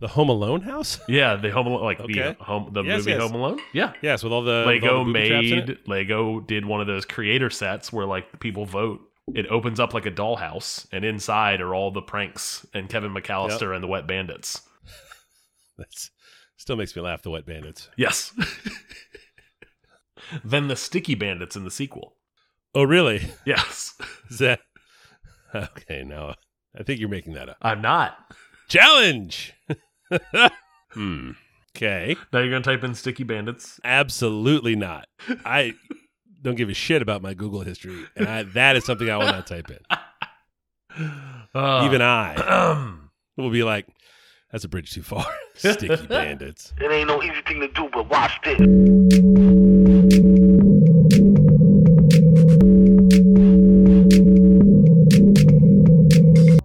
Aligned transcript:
The 0.00 0.08
Home 0.08 0.28
Alone 0.28 0.60
house? 0.60 1.00
Yeah, 1.08 1.36
the 1.36 1.50
Home 1.50 1.66
Alone, 1.66 1.82
like 1.82 2.00
Okay. 2.00 2.36
the 2.38 2.44
home, 2.44 2.70
the 2.72 2.82
Yes, 2.84 2.98
movie 2.98 3.10
yes. 3.12 3.20
Home 3.20 3.34
Alone. 3.34 3.58
Yeah, 3.72 3.92
Yes, 4.02 4.22
with 4.22 4.32
all 4.32 4.42
the 4.42 4.64
with 4.66 4.82
Lego 4.82 4.98
all 4.98 5.04
the 5.04 5.12
booby 5.12 5.28
traps 5.28 5.46
in 5.48 5.58
it. 5.58 5.68
made 5.68 5.78
Lego 5.88 6.40
did 6.40 6.64
one 6.66 6.80
of 6.80 6.86
those 6.86 7.04
creator 7.04 7.50
sets 7.50 7.92
where 7.92 8.06
like 8.06 8.40
people 8.40 8.64
vote. 8.64 9.00
It 9.34 9.46
opens 9.48 9.78
up 9.78 9.92
like 9.92 10.06
a 10.06 10.10
dollhouse, 10.10 10.86
and 10.92 11.04
inside 11.04 11.60
are 11.60 11.74
all 11.74 11.90
the 11.90 12.00
pranks 12.00 12.66
and 12.72 12.88
Kevin 12.88 13.12
McAllister 13.12 13.74
and 13.74 13.84
the 13.84 13.88
Wet 13.88 14.06
Bandits. 14.06 14.62
That's 15.78 16.10
still 16.56 16.76
makes 16.76 16.96
me 16.96 17.02
laugh. 17.02 17.22
The 17.22 17.30
Wet 17.30 17.44
Bandits. 17.44 17.90
Yes. 17.96 18.32
then 20.44 20.68
the 20.68 20.76
Sticky 20.76 21.14
Bandits 21.14 21.56
in 21.56 21.64
the 21.64 21.70
sequel. 21.70 22.14
Oh, 22.74 22.84
really? 22.84 23.22
Yes, 23.44 23.94
Is 24.30 24.38
that 24.38 24.60
okay? 25.54 26.04
Now 26.04 26.34
I 26.78 26.82
think 26.84 27.00
you're 27.00 27.08
making 27.08 27.32
that 27.34 27.48
up. 27.48 27.56
I'm 27.62 27.80
not. 27.82 28.16
Challenge. 28.68 29.54
Hmm. 30.90 31.30
Okay. 31.76 32.16
Now 32.32 32.40
you're 32.40 32.50
gonna 32.50 32.62
type 32.62 32.82
in 32.82 32.94
Sticky 32.94 33.24
Bandits. 33.24 33.78
Absolutely 33.84 34.74
not. 34.74 35.06
I 35.44 35.74
don't 36.42 36.56
give 36.56 36.68
a 36.68 36.74
shit 36.74 37.02
about 37.02 37.22
my 37.22 37.34
Google 37.34 37.60
history, 37.60 38.04
and 38.16 38.28
I, 38.28 38.42
that 38.44 38.76
is 38.76 38.84
something 38.84 39.08
I 39.08 39.16
will 39.16 39.26
not 39.26 39.46
type 39.46 39.70
in. 39.70 39.78
Uh, 41.54 41.82
Even 41.84 42.02
I 42.02 42.96
will 43.36 43.50
be 43.50 43.62
like, 43.62 43.86
"That's 44.50 44.64
a 44.64 44.68
bridge 44.68 44.92
too 44.92 45.02
far." 45.02 45.26
Sticky 45.54 46.06
bandits. 46.06 46.72
It 46.80 46.90
ain't 46.90 47.08
no 47.08 47.22
easy 47.22 47.40
thing 47.46 47.60
to 47.60 47.68
do, 47.68 47.88
but 47.92 48.08
watch 48.08 48.32
this. 48.44 48.58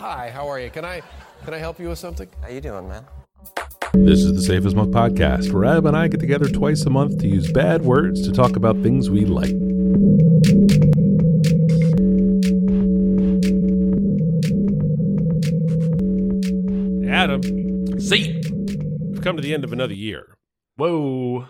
Hi, 0.02 0.30
how 0.32 0.48
are 0.48 0.60
you? 0.60 0.70
Can 0.70 0.86
I 0.86 1.02
can 1.46 1.54
I 1.54 1.58
help 1.58 1.80
you 1.80 1.90
with 1.90 2.00
something? 2.00 2.28
How 2.42 2.50
you 2.50 2.62
doing, 2.62 2.88
man? 2.88 3.06
This 3.96 4.24
is 4.24 4.34
the 4.34 4.42
Safe 4.42 4.66
as 4.66 4.74
Milk 4.74 4.90
podcast, 4.90 5.52
where 5.52 5.66
Ab 5.66 5.86
and 5.86 5.96
I 5.96 6.08
get 6.08 6.20
together 6.20 6.50
twice 6.50 6.82
a 6.86 6.90
month 6.90 7.20
to 7.20 7.28
use 7.28 7.52
bad 7.52 7.84
words 7.84 8.22
to 8.24 8.32
talk 8.32 8.56
about 8.56 8.82
things 8.82 9.10
we 9.10 9.24
like. 9.24 9.54
Adam, 17.08 17.42
See. 18.00 18.42
we've 19.10 19.22
come 19.22 19.36
to 19.36 19.42
the 19.42 19.54
end 19.54 19.64
of 19.64 19.72
another 19.72 19.94
year, 19.94 20.36
Whoa. 20.76 21.48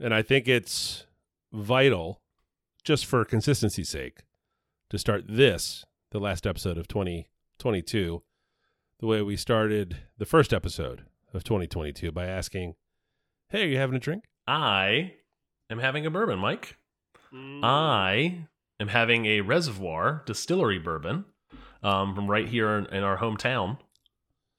and 0.00 0.14
I 0.14 0.22
think 0.22 0.48
it's 0.48 1.06
vital, 1.52 2.20
just 2.82 3.06
for 3.06 3.24
consistency's 3.24 3.88
sake, 3.88 4.20
to 4.90 4.98
start 4.98 5.24
this, 5.28 5.84
the 6.10 6.18
last 6.18 6.46
episode 6.46 6.78
of 6.78 6.88
2022, 6.88 8.22
the 8.98 9.06
way 9.06 9.22
we 9.22 9.36
started 9.36 9.98
the 10.18 10.26
first 10.26 10.52
episode 10.52 11.04
of 11.34 11.44
2022 11.44 12.12
by 12.12 12.26
asking, 12.26 12.74
"Hey, 13.50 13.64
are 13.64 13.68
you 13.68 13.76
having 13.78 13.96
a 13.96 14.00
drink?" 14.00 14.24
I 14.46 15.14
am 15.70 15.78
having 15.78 16.06
a 16.06 16.10
bourbon, 16.10 16.38
Mike. 16.38 16.76
I 17.32 18.44
am 18.80 18.88
having 18.88 19.26
a 19.26 19.40
reservoir 19.42 20.22
distillery 20.26 20.78
bourbon 20.78 21.24
um, 21.82 22.14
from 22.14 22.30
right 22.30 22.48
here 22.48 22.70
in, 22.78 22.86
in 22.86 23.02
our 23.02 23.18
hometown 23.18 23.78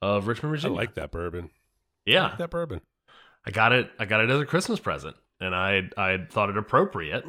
of 0.01 0.27
Richmond, 0.27 0.51
Virginia. 0.51 0.75
I 0.75 0.79
like 0.81 0.93
that 0.95 1.11
bourbon. 1.11 1.45
I 1.45 2.11
yeah, 2.11 2.23
like 2.23 2.37
that 2.37 2.49
bourbon. 2.51 2.81
I 3.45 3.51
got 3.51 3.71
it. 3.71 3.89
I 3.97 4.05
got 4.05 4.21
it 4.21 4.29
as 4.29 4.39
a 4.39 4.45
Christmas 4.45 4.79
present, 4.79 5.15
and 5.39 5.55
I 5.55 5.89
I 5.97 6.25
thought 6.29 6.49
it 6.49 6.57
appropriate 6.57 7.25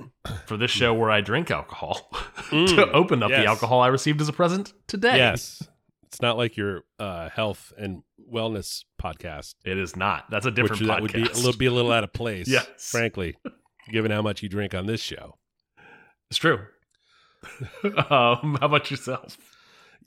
for 0.47 0.56
this 0.56 0.70
show 0.70 0.92
where 0.92 1.11
I 1.11 1.20
drink 1.20 1.50
alcohol 1.50 2.08
to 2.50 2.55
Mm, 2.56 2.92
open 2.92 3.23
up 3.23 3.30
yes. 3.30 3.41
the 3.42 3.47
alcohol 3.47 3.80
I 3.80 3.89
received 3.89 4.20
as 4.20 4.28
a 4.28 4.33
present 4.33 4.73
today. 4.86 5.17
Yes. 5.17 5.62
It's 6.06 6.20
not 6.23 6.36
like 6.36 6.56
your 6.56 6.83
uh, 6.98 7.28
health 7.28 7.73
and 7.78 8.02
wellness 8.32 8.84
podcast, 9.00 9.54
it 9.64 9.78
is 9.78 9.96
not. 9.96 10.24
That's 10.30 10.46
a 10.46 10.50
different 10.50 10.80
which 10.82 10.88
podcast. 10.88 10.94
that 10.94 11.02
would 11.02 11.12
be 11.12 11.22
a 11.22 11.34
little, 11.34 11.52
be 11.58 11.66
a 11.66 11.70
little 11.72 11.92
out 11.92 12.04
of 12.04 12.12
place, 12.14 12.48
Yes. 12.48 12.66
frankly, 12.78 13.36
given 13.90 14.10
how 14.10 14.22
much 14.22 14.42
you 14.42 14.48
drink 14.48 14.74
on 14.74 14.86
this 14.86 15.00
show. 15.00 15.36
It's 16.30 16.38
true. 16.38 16.60
um, 17.84 18.56
how 18.61 18.67
about 18.67 18.90
yourself? 18.90 19.36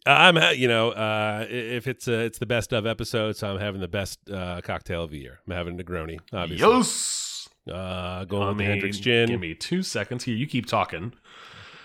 I'm, 0.06 0.36
you 0.58 0.68
know, 0.68 0.90
uh, 0.92 1.46
if 1.50 1.88
it's 1.88 2.08
uh, 2.08 2.12
it's 2.14 2.40
the 2.40 2.46
best 2.48 2.74
of 2.74 2.86
episode, 2.88 3.36
so 3.38 3.54
I'm 3.54 3.60
having 3.60 3.82
the 3.82 3.88
best 3.88 4.18
uh, 4.32 4.60
cocktail 4.64 5.04
of 5.04 5.12
the 5.12 5.20
year. 5.20 5.40
I'm 5.48 5.54
having 5.54 5.80
a 5.80 5.84
Negroni, 5.84 6.20
obviously. 6.34 6.68
Yes. 6.68 7.48
Uh, 7.72 8.26
going 8.26 8.44
I 8.44 8.48
with 8.50 8.58
the 8.58 8.64
mean, 8.64 8.70
Hendrick's 8.72 9.00
gin. 9.00 9.28
Give 9.30 9.40
me 9.40 9.54
two 9.54 9.84
seconds 9.84 10.24
here. 10.24 10.36
You 10.36 10.48
keep 10.48 10.66
talking. 10.66 11.14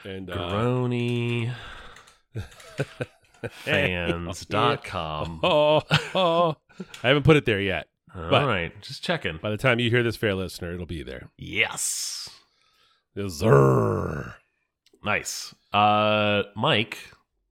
and 0.04 0.30
uh, 0.30 0.34
Grony 0.50 1.52
fans.com. 3.50 5.40
oh, 5.42 5.82
oh, 6.14 6.56
I 7.02 7.08
haven't 7.08 7.24
put 7.24 7.36
it 7.36 7.44
there 7.46 7.60
yet. 7.60 7.88
All 8.14 8.30
but- 8.30 8.46
right, 8.46 8.72
just 8.82 9.02
checking. 9.02 9.38
By 9.42 9.50
the 9.50 9.56
time 9.56 9.78
you 9.80 9.90
hear 9.90 10.02
this, 10.02 10.16
fair 10.16 10.34
listener, 10.34 10.72
it'll 10.72 10.86
be 10.86 11.02
there. 11.02 11.30
Yes. 11.36 12.28
Sir. 13.28 14.34
Nice. 15.04 15.54
Uh, 15.72 16.42
Mike, 16.54 16.98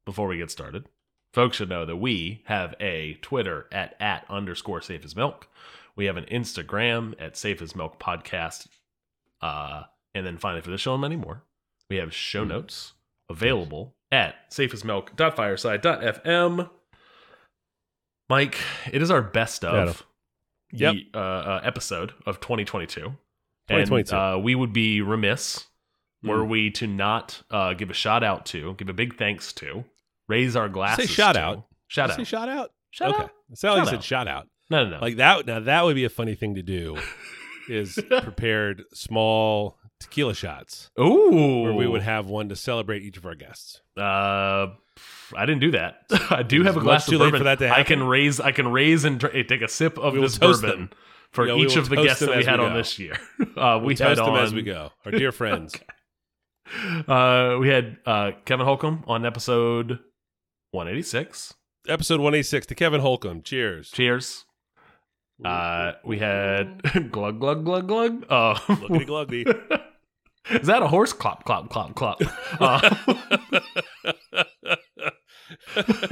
before 0.06 0.28
we 0.28 0.38
get 0.38 0.51
started, 0.51 0.85
folks 1.34 1.57
should 1.57 1.69
know 1.69 1.85
that 1.85 1.95
we 1.97 2.44
have 2.45 2.75
a 2.79 3.18
Twitter 3.22 3.68
at 3.72 3.95
at 4.00 4.25
underscore 4.29 4.81
safe 4.81 5.03
as 5.03 5.16
milk. 5.16 5.47
We 5.95 6.06
have 6.06 6.18
an 6.18 6.25
Instagram 6.25 7.13
at 7.19 7.35
safe 7.38 7.62
as 7.62 7.75
milk 7.75 8.00
podcast. 8.00 8.68
Uh, 9.41 9.84
and 10.13 10.25
then 10.25 10.38
finally 10.38 10.62
for 10.62 10.69
the 10.72 10.78
show 10.78 10.94
and 10.94 11.01
many 11.01 11.16
more, 11.16 11.44
we 11.90 11.95
have 11.97 12.13
show 12.13 12.44
notes 12.44 12.94
available 13.29 13.94
at 14.12 14.36
safeasmilk.fireside.fm. 14.52 16.70
Mike, 18.30 18.58
it 18.92 19.02
is 19.02 19.10
our 19.12 19.22
best 19.22 19.64
of 19.64 20.04
Yep. 20.72 20.94
the, 20.96 21.08
uh, 21.14 21.18
uh, 21.20 21.62
episode 21.64 22.14
of 22.26 22.40
2022. 22.42 23.16
2022. 23.68 24.16
And, 24.16 24.36
uh, 24.36 24.40
we 24.40 24.56
would 24.56 24.74
be 24.74 25.02
remiss 25.02 25.68
were 26.24 26.44
Mm. 26.44 26.50
we 26.50 26.72
to 26.72 26.88
not 26.88 27.44
uh, 27.52 27.74
give 27.74 27.92
a 27.92 27.94
shout 27.94 28.24
out 28.24 28.46
to, 28.48 28.74
give 28.76 28.90
a 28.90 28.94
big 28.94 29.16
thanks 29.18 29.54
to, 29.54 29.86
raise 30.28 30.56
our 30.56 30.68
glasses. 30.70 31.08
Say 31.10 31.14
shout 31.14 31.36
to- 31.36 31.42
out. 31.42 31.68
Shout 31.88 32.10
out. 32.10 32.16
Say 32.18 32.24
shout 32.24 32.50
out. 32.50 32.72
Shout 32.90 33.14
okay. 33.14 33.24
out. 33.26 33.32
It 33.52 33.58
sounded 33.60 33.84
like 33.84 33.92
you 33.92 33.98
said 33.98 34.04
shout 34.04 34.28
out. 34.28 34.48
No, 34.72 34.84
no, 34.86 34.90
no. 34.92 35.00
Like 35.00 35.18
that. 35.18 35.46
Now 35.46 35.60
that 35.60 35.86
would 35.86 35.94
be 35.96 36.06
a 36.06 36.10
funny 36.10 36.34
thing 36.34 36.56
to 36.56 36.64
do. 36.64 36.98
is 37.70 38.00
prepared 38.22 38.84
small 38.94 39.78
tequila 40.06 40.34
shots 40.34 40.90
Ooh. 41.00 41.62
where 41.64 41.74
we 41.74 41.88
would 41.88 42.02
have 42.02 42.28
one 42.28 42.50
to 42.50 42.56
celebrate 42.56 43.02
each 43.04 43.18
of 43.18 43.26
our 43.26 43.36
guests. 43.36 43.82
Uh, 43.98 44.68
I 45.36 45.46
didn't 45.46 45.60
do 45.60 45.72
that. 45.72 46.04
I 46.30 46.44
do 46.44 46.64
have 46.64 46.78
a 46.78 46.80
glass 46.80 47.06
too 47.06 47.16
of 47.16 47.22
late 47.22 47.28
bourbon. 47.28 47.40
for 47.40 47.44
that 47.46 47.60
to 47.60 47.66
I 47.66 47.78
happen. 47.80 47.86
can 48.00 48.04
raise. 48.08 48.40
I 48.40 48.52
can 48.52 48.68
raise 48.72 49.04
and 49.06 49.20
take 49.20 49.62
a 49.62 49.68
sip 49.68 49.98
of 49.98 50.14
We 50.14 50.22
this 50.22 50.38
bourbon 50.38 50.70
them. 50.70 50.90
for 51.32 51.46
we 51.46 51.66
each 51.66 51.76
of 51.76 51.90
the 51.90 51.98
guests 51.98 52.20
that 52.22 52.36
we 52.38 52.44
had 52.46 52.60
we 52.60 52.66
on 52.66 52.74
this 52.74 52.98
year. 53.00 53.18
Uh, 53.58 53.80
we 53.80 53.88
We 53.88 53.94
had 53.96 54.16
toast 54.16 54.18
them 54.18 54.30
on 54.34 54.44
as 54.44 54.54
we 54.54 54.64
go. 54.64 54.92
Our 55.06 55.12
dear 55.14 55.32
friends. 55.42 55.76
Uh, 57.08 57.58
we 57.60 57.70
had 57.70 57.98
uh, 58.06 58.32
Kevin 58.44 58.66
Holcomb 58.66 59.04
on 59.08 59.26
episode 59.26 60.00
186. 60.72 61.54
Episode 61.88 62.16
186 62.20 62.66
to 62.68 62.76
Kevin 62.76 63.00
Holcomb. 63.02 63.42
Cheers. 63.44 63.92
Cheers. 63.92 64.46
Uh, 65.44 65.94
we 66.04 66.18
had 66.20 66.82
glug 67.12 67.40
glug 67.40 67.64
glug 67.66 67.88
glug. 67.88 68.26
Oh, 68.30 68.56
Lookity 68.68 69.06
gluggy. 69.08 69.82
Is 70.51 70.67
that 70.67 70.81
a 70.81 70.88
horse? 70.88 71.13
Clop 71.13 71.44
clop 71.45 71.69
clop 71.69 71.95
clop. 71.95 72.22
Uh, 72.59 72.89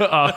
uh, 0.00 0.32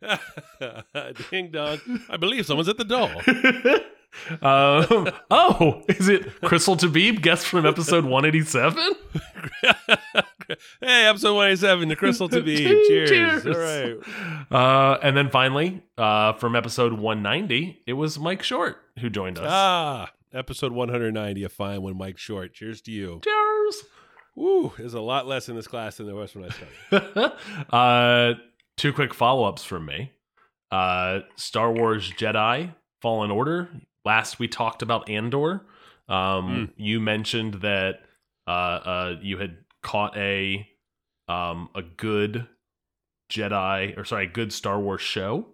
Ding 1.30 1.50
dong. 1.50 1.78
I 2.08 2.16
believe 2.16 2.46
someone's 2.46 2.68
at 2.68 2.78
the 2.78 2.84
door. 2.84 3.10
um, 4.42 5.10
oh, 5.30 5.82
is 5.88 6.08
it 6.08 6.40
Crystal 6.42 6.76
Tabib, 6.76 7.22
guest 7.22 7.46
from 7.46 7.66
episode 7.66 8.04
187? 8.04 8.94
hey, 10.80 11.06
episode 11.06 11.34
187 11.34 11.88
to 11.88 11.96
Crystal 11.96 12.28
Tabib. 12.28 12.86
Cheers. 12.86 13.10
Cheers. 13.10 13.46
All 13.46 13.52
right. 13.52 13.96
Uh, 14.50 14.98
and 15.02 15.16
then 15.16 15.30
finally, 15.30 15.82
uh, 15.98 16.32
from 16.34 16.56
episode 16.56 16.94
190, 16.94 17.82
it 17.86 17.92
was 17.92 18.18
Mike 18.18 18.42
Short 18.42 18.78
who 18.98 19.10
joined 19.10 19.38
us. 19.38 19.46
Ah, 19.48 20.10
episode 20.32 20.72
190, 20.72 21.44
a 21.44 21.48
fine 21.48 21.82
one, 21.82 21.96
Mike 21.98 22.18
Short. 22.18 22.52
Cheers 22.54 22.80
to 22.82 22.90
you. 22.90 23.20
Cheers. 23.24 23.84
Woo, 24.36 24.72
there's 24.78 24.94
a 24.94 25.00
lot 25.00 25.26
less 25.26 25.48
in 25.48 25.56
this 25.56 25.66
class 25.66 25.96
than 25.96 26.06
there 26.06 26.14
was 26.14 26.34
when 26.34 26.44
I 26.44 26.48
started. 26.90 27.32
uh, 27.72 28.34
two 28.76 28.92
quick 28.92 29.12
follow 29.12 29.44
ups 29.44 29.64
from 29.64 29.86
me. 29.86 30.12
Uh, 30.70 31.20
Star 31.36 31.72
Wars 31.72 32.10
Jedi 32.12 32.74
Fallen 33.02 33.30
Order. 33.30 33.68
Last 34.04 34.38
we 34.38 34.48
talked 34.48 34.82
about 34.82 35.10
Andor. 35.10 35.62
Um, 36.08 36.70
You 36.76 37.00
mentioned 37.00 37.54
that 37.54 37.96
uh, 38.46 38.50
uh, 38.50 39.16
you 39.20 39.38
had 39.38 39.56
caught 39.82 40.16
a 40.16 40.66
um, 41.28 41.68
a 41.74 41.82
good 41.82 42.46
Jedi 43.30 43.96
or 43.98 44.04
sorry, 44.04 44.26
a 44.26 44.28
good 44.30 44.52
Star 44.52 44.78
Wars 44.80 45.00
show, 45.02 45.46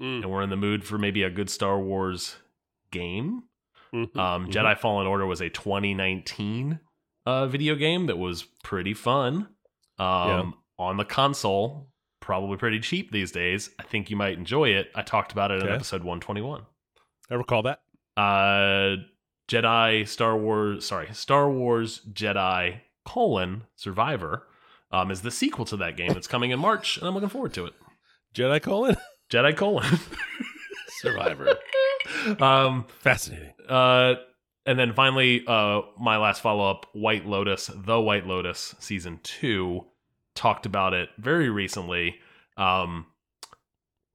Mm. 0.00 0.22
and 0.22 0.30
we're 0.30 0.42
in 0.42 0.50
the 0.50 0.56
mood 0.56 0.84
for 0.84 0.96
maybe 0.96 1.24
a 1.24 1.30
good 1.30 1.50
Star 1.50 1.76
Wars 1.80 2.36
game. 2.92 3.42
Mhm, 3.92 4.16
Um, 4.16 4.46
mhm. 4.46 4.50
Jedi 4.52 4.78
Fallen 4.78 5.06
Order 5.06 5.26
was 5.26 5.40
a 5.40 5.48
2019 5.50 6.80
uh, 7.26 7.46
video 7.46 7.74
game 7.74 8.06
that 8.06 8.16
was 8.18 8.42
pretty 8.64 8.94
fun. 8.94 9.48
Um, 9.98 10.54
On 10.78 10.96
the 10.96 11.04
console, 11.04 11.90
probably 12.20 12.56
pretty 12.56 12.78
cheap 12.80 13.10
these 13.10 13.32
days. 13.32 13.70
I 13.78 13.82
think 13.82 14.10
you 14.10 14.16
might 14.16 14.38
enjoy 14.38 14.68
it. 14.70 14.90
I 14.94 15.02
talked 15.02 15.32
about 15.32 15.50
it 15.50 15.60
in 15.62 15.68
episode 15.68 16.02
121. 16.04 16.62
I 17.30 17.34
recall 17.34 17.62
that. 17.62 17.80
Uh, 18.16 19.02
Jedi 19.48 20.06
Star 20.06 20.36
Wars, 20.36 20.84
sorry, 20.86 21.08
Star 21.12 21.50
Wars 21.50 22.00
Jedi 22.12 22.80
colon 23.04 23.64
Survivor 23.76 24.46
um, 24.92 25.10
is 25.10 25.22
the 25.22 25.30
sequel 25.30 25.64
to 25.66 25.76
that 25.78 25.96
game. 25.96 26.12
It's 26.12 26.26
coming 26.28 26.50
in 26.50 26.58
March, 26.60 26.96
and 26.98 27.06
I'm 27.08 27.14
looking 27.14 27.28
forward 27.28 27.54
to 27.54 27.66
it. 27.66 27.74
Jedi 28.34 28.62
colon 28.62 28.96
Jedi 29.30 29.56
colon 29.56 29.98
Survivor. 31.00 31.56
um, 32.40 32.86
Fascinating. 33.00 33.52
uh, 33.68 34.14
and 34.66 34.78
then 34.78 34.92
finally, 34.92 35.44
uh, 35.46 35.80
my 35.98 36.16
last 36.18 36.40
follow 36.42 36.68
up, 36.70 36.86
White 36.92 37.24
Lotus, 37.26 37.70
The 37.74 38.00
White 38.00 38.26
Lotus, 38.26 38.74
season 38.78 39.20
two, 39.22 39.86
talked 40.34 40.66
about 40.66 40.92
it 40.94 41.08
very 41.18 41.48
recently. 41.48 42.16
Um, 42.56 43.06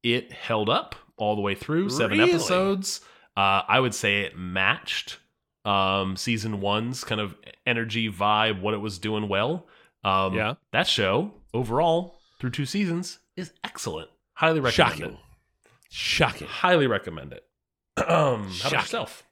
it 0.03 0.31
held 0.31 0.69
up 0.69 0.95
all 1.17 1.35
the 1.35 1.41
way 1.41 1.55
through 1.55 1.89
seven 1.89 2.17
Really? 2.19 2.31
episodes. 2.31 3.01
Uh, 3.35 3.61
I 3.67 3.79
would 3.79 3.95
say 3.95 4.21
it 4.21 4.37
matched 4.37 5.17
um, 5.65 6.17
season 6.17 6.59
one's 6.61 7.03
kind 7.03 7.21
of 7.21 7.35
energy 7.65 8.11
vibe, 8.11 8.61
what 8.61 8.73
it 8.73 8.77
was 8.79 8.99
doing 8.99 9.29
well. 9.29 9.65
Um, 10.03 10.33
Yeah. 10.35 10.55
that 10.71 10.87
show 10.87 11.31
overall 11.53 12.19
through 12.39 12.49
two 12.51 12.65
seasons 12.65 13.19
is 13.37 13.53
excellent. 13.63 14.09
Highly 14.33 14.59
recommend 14.59 14.73
Shocking. 14.99 15.13
it. 15.13 15.19
Shocking. 15.89 16.47
Highly 16.47 16.85
recommend 16.87 17.31
it. 17.33 17.43
Um, 17.97 18.49
how 18.61 18.69
about 18.69 18.71
yourself? 18.71 19.23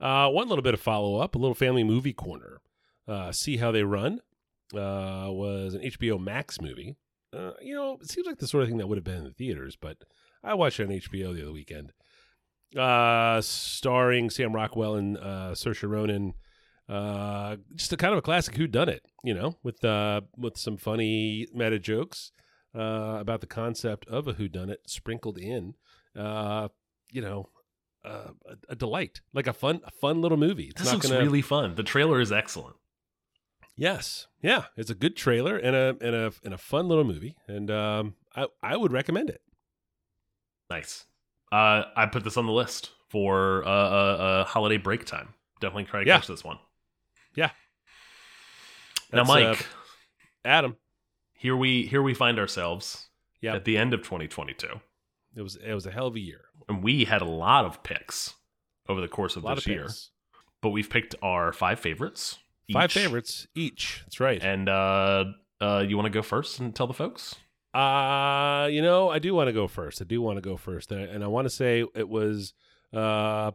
Uh, 0.00 0.28
one 0.28 0.48
little 0.48 0.62
bit 0.62 0.74
of 0.74 0.80
follow 0.80 1.18
up, 1.18 1.34
a 1.34 1.38
little 1.38 1.54
family 1.54 1.84
movie 1.84 2.12
corner. 2.12 2.60
Uh, 3.08 3.32
See 3.32 3.56
How 3.56 3.70
They 3.70 3.82
Run 3.82 4.20
uh, 4.74 5.28
was 5.28 5.74
an 5.74 5.82
HBO 5.82 6.20
Max 6.20 6.60
movie. 6.60 6.96
Uh, 7.32 7.52
you 7.60 7.74
know, 7.74 7.98
it 8.00 8.10
seems 8.10 8.26
like 8.26 8.38
the 8.38 8.46
sort 8.46 8.62
of 8.62 8.68
thing 8.68 8.78
that 8.78 8.86
would 8.88 8.98
have 8.98 9.04
been 9.04 9.18
in 9.18 9.24
the 9.24 9.30
theaters, 9.30 9.76
but 9.76 9.98
I 10.42 10.54
watched 10.54 10.80
it 10.80 10.84
on 10.84 10.90
HBO 10.90 11.34
the 11.34 11.42
other 11.42 11.52
weekend. 11.52 11.92
Uh, 12.76 13.40
starring 13.40 14.28
Sam 14.28 14.54
Rockwell 14.54 14.96
and 14.96 15.16
uh, 15.16 15.52
Saoirse 15.54 15.88
Ronan. 15.88 16.34
Uh, 16.88 17.56
just 17.74 17.92
a 17.92 17.96
kind 17.96 18.12
of 18.12 18.18
a 18.18 18.22
classic 18.22 18.56
Who 18.56 18.66
Done 18.66 18.88
It, 18.88 19.04
you 19.24 19.34
know, 19.34 19.56
with 19.62 19.84
uh, 19.84 20.20
with 20.36 20.56
some 20.56 20.76
funny 20.76 21.46
meta 21.52 21.78
jokes 21.78 22.32
uh, 22.76 23.16
about 23.18 23.40
the 23.40 23.46
concept 23.46 24.06
of 24.08 24.28
a 24.28 24.34
Who 24.34 24.48
Done 24.48 24.70
It 24.70 24.80
sprinkled 24.86 25.38
in. 25.38 25.74
Uh, 26.14 26.68
you 27.12 27.20
know, 27.22 27.48
uh, 28.04 28.30
a, 28.46 28.72
a 28.72 28.76
delight, 28.76 29.20
like 29.32 29.46
a 29.46 29.52
fun, 29.52 29.80
a 29.84 29.90
fun 29.90 30.20
little 30.22 30.38
movie. 30.38 30.64
It's 30.68 30.80
This 30.82 30.86
not 30.88 30.94
looks 30.94 31.08
gonna, 31.08 31.20
really 31.20 31.42
fun. 31.42 31.74
The 31.74 31.82
trailer 31.82 32.20
is 32.20 32.30
excellent. 32.32 32.76
yes, 33.76 34.26
yeah, 34.42 34.64
it's 34.76 34.90
a 34.90 34.94
good 34.94 35.16
trailer 35.16 35.56
and 35.56 35.74
a 35.76 35.96
and 36.00 36.14
a 36.14 36.32
and 36.44 36.54
a 36.54 36.58
fun 36.58 36.88
little 36.88 37.04
movie, 37.04 37.36
and 37.48 37.70
um, 37.70 38.14
I 38.34 38.46
I 38.62 38.76
would 38.76 38.92
recommend 38.92 39.30
it. 39.30 39.40
Nice. 40.70 41.06
Uh, 41.52 41.84
I 41.96 42.06
put 42.06 42.24
this 42.24 42.36
on 42.36 42.46
the 42.46 42.52
list 42.52 42.90
for 43.08 43.62
a 43.62 43.66
uh, 43.66 43.68
uh, 43.70 44.44
holiday 44.44 44.76
break 44.78 45.04
time. 45.04 45.34
Definitely 45.60 45.84
try 45.84 46.00
to 46.02 46.06
Yeah. 46.06 46.16
catch 46.18 46.26
this 46.26 46.42
one. 46.44 46.58
Yeah. 47.36 47.50
Now, 49.12 49.18
That's, 49.22 49.28
Mike, 49.28 49.60
uh, 49.60 49.62
Adam, 50.44 50.76
here 51.34 51.56
we 51.56 51.86
here 51.86 52.02
we 52.02 52.14
find 52.14 52.38
ourselves 52.38 53.08
at 53.54 53.64
the 53.64 53.78
end 53.78 53.94
of 53.94 54.00
2022, 54.02 54.66
it 55.36 55.42
was 55.42 55.56
it 55.56 55.74
was 55.74 55.86
a 55.86 55.90
hell 55.90 56.06
of 56.06 56.16
a 56.16 56.20
year. 56.20 56.46
and 56.68 56.82
we 56.82 57.04
had 57.04 57.22
a 57.22 57.26
lot 57.26 57.64
of 57.64 57.82
picks 57.82 58.34
over 58.88 59.00
the 59.00 59.08
course 59.08 59.36
of 59.36 59.42
this 59.42 59.58
of 59.58 59.66
year. 59.66 59.82
picks. 59.82 60.10
But 60.62 60.70
we've 60.70 60.88
picked 60.88 61.14
our 61.22 61.52
five 61.52 61.78
favorites. 61.78 62.38
five 62.72 62.90
each. 62.90 62.94
favorites 62.94 63.46
each. 63.54 64.02
That's 64.04 64.20
right. 64.20 64.42
And 64.42 64.68
uh, 64.68 65.24
uh, 65.60 65.84
you 65.86 65.96
want 65.96 66.06
to 66.06 66.10
go 66.10 66.22
first 66.22 66.58
and 66.60 66.74
tell 66.74 66.86
the 66.86 66.94
folks? 66.94 67.36
Uh, 67.74 68.68
you 68.70 68.80
know, 68.80 69.10
I 69.10 69.18
do 69.18 69.34
want 69.34 69.48
to 69.48 69.52
go 69.52 69.68
first. 69.68 70.00
I 70.00 70.04
do 70.06 70.22
want 70.22 70.38
to 70.38 70.40
go 70.40 70.56
first, 70.56 70.90
and 70.92 71.02
and 71.02 71.22
I 71.22 71.26
want 71.26 71.44
to 71.44 71.50
say 71.50 71.84
it 71.94 72.08
was 72.08 72.54
uh 72.92 73.50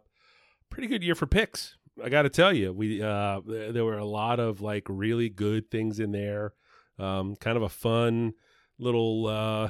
pretty 0.70 0.88
good 0.88 1.04
year 1.04 1.16
for 1.16 1.26
picks. 1.26 1.76
I 2.04 2.10
got 2.10 2.22
to 2.24 2.30
tell 2.30 2.54
you, 2.54 2.72
we 2.72 3.02
uh 3.02 3.42
there 3.46 3.72
there 3.72 3.86
were 3.86 3.98
a 3.98 4.06
lot 4.06 4.40
of 4.40 4.62
like 4.62 4.84
really 4.88 5.30
good 5.30 5.72
things 5.72 6.00
in 6.00 6.12
there. 6.12 6.54
Um, 7.00 7.36
kind 7.36 7.58
of 7.58 7.64
a 7.64 7.70
fun 7.70 8.34
little 8.78 9.26
uh 9.28 9.70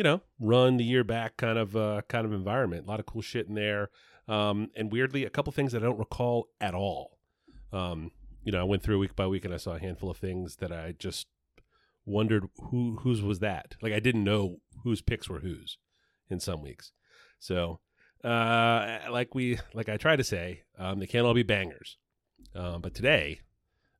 you 0.00 0.04
know 0.04 0.22
run 0.38 0.78
the 0.78 0.84
year 0.84 1.04
back 1.04 1.36
kind 1.36 1.58
of 1.58 1.76
uh 1.76 2.00
kind 2.08 2.24
of 2.24 2.32
environment. 2.32 2.86
A 2.86 2.88
lot 2.88 3.00
of 3.00 3.04
cool 3.04 3.20
shit 3.20 3.48
in 3.48 3.54
there. 3.54 3.90
Um, 4.28 4.70
and 4.74 4.90
weirdly, 4.90 5.26
a 5.26 5.30
couple 5.30 5.52
things 5.52 5.72
that 5.72 5.82
I 5.82 5.84
don't 5.84 5.98
recall 5.98 6.48
at 6.58 6.72
all. 6.72 7.18
Um, 7.70 8.10
you 8.42 8.50
know, 8.50 8.60
I 8.60 8.64
went 8.64 8.82
through 8.82 8.98
week 8.98 9.14
by 9.14 9.26
week 9.26 9.44
and 9.44 9.52
I 9.52 9.58
saw 9.58 9.72
a 9.72 9.78
handful 9.78 10.08
of 10.08 10.16
things 10.16 10.56
that 10.56 10.72
I 10.72 10.94
just 10.98 11.26
wondered 12.06 12.46
who 12.70 12.96
whose 13.02 13.20
was 13.20 13.40
that. 13.40 13.74
Like 13.82 13.92
I 13.92 14.00
didn't 14.00 14.24
know 14.24 14.60
whose 14.84 15.02
picks 15.02 15.28
were 15.28 15.40
whose 15.40 15.76
in 16.30 16.40
some 16.40 16.62
weeks. 16.62 16.92
So, 17.38 17.80
uh, 18.24 19.00
like 19.10 19.34
we 19.34 19.58
like 19.74 19.90
I 19.90 19.98
try 19.98 20.16
to 20.16 20.24
say, 20.24 20.62
um, 20.78 20.98
they 20.98 21.06
can't 21.06 21.26
all 21.26 21.34
be 21.34 21.42
bangers. 21.42 21.98
Um, 22.54 22.80
but 22.80 22.94
today, 22.94 23.40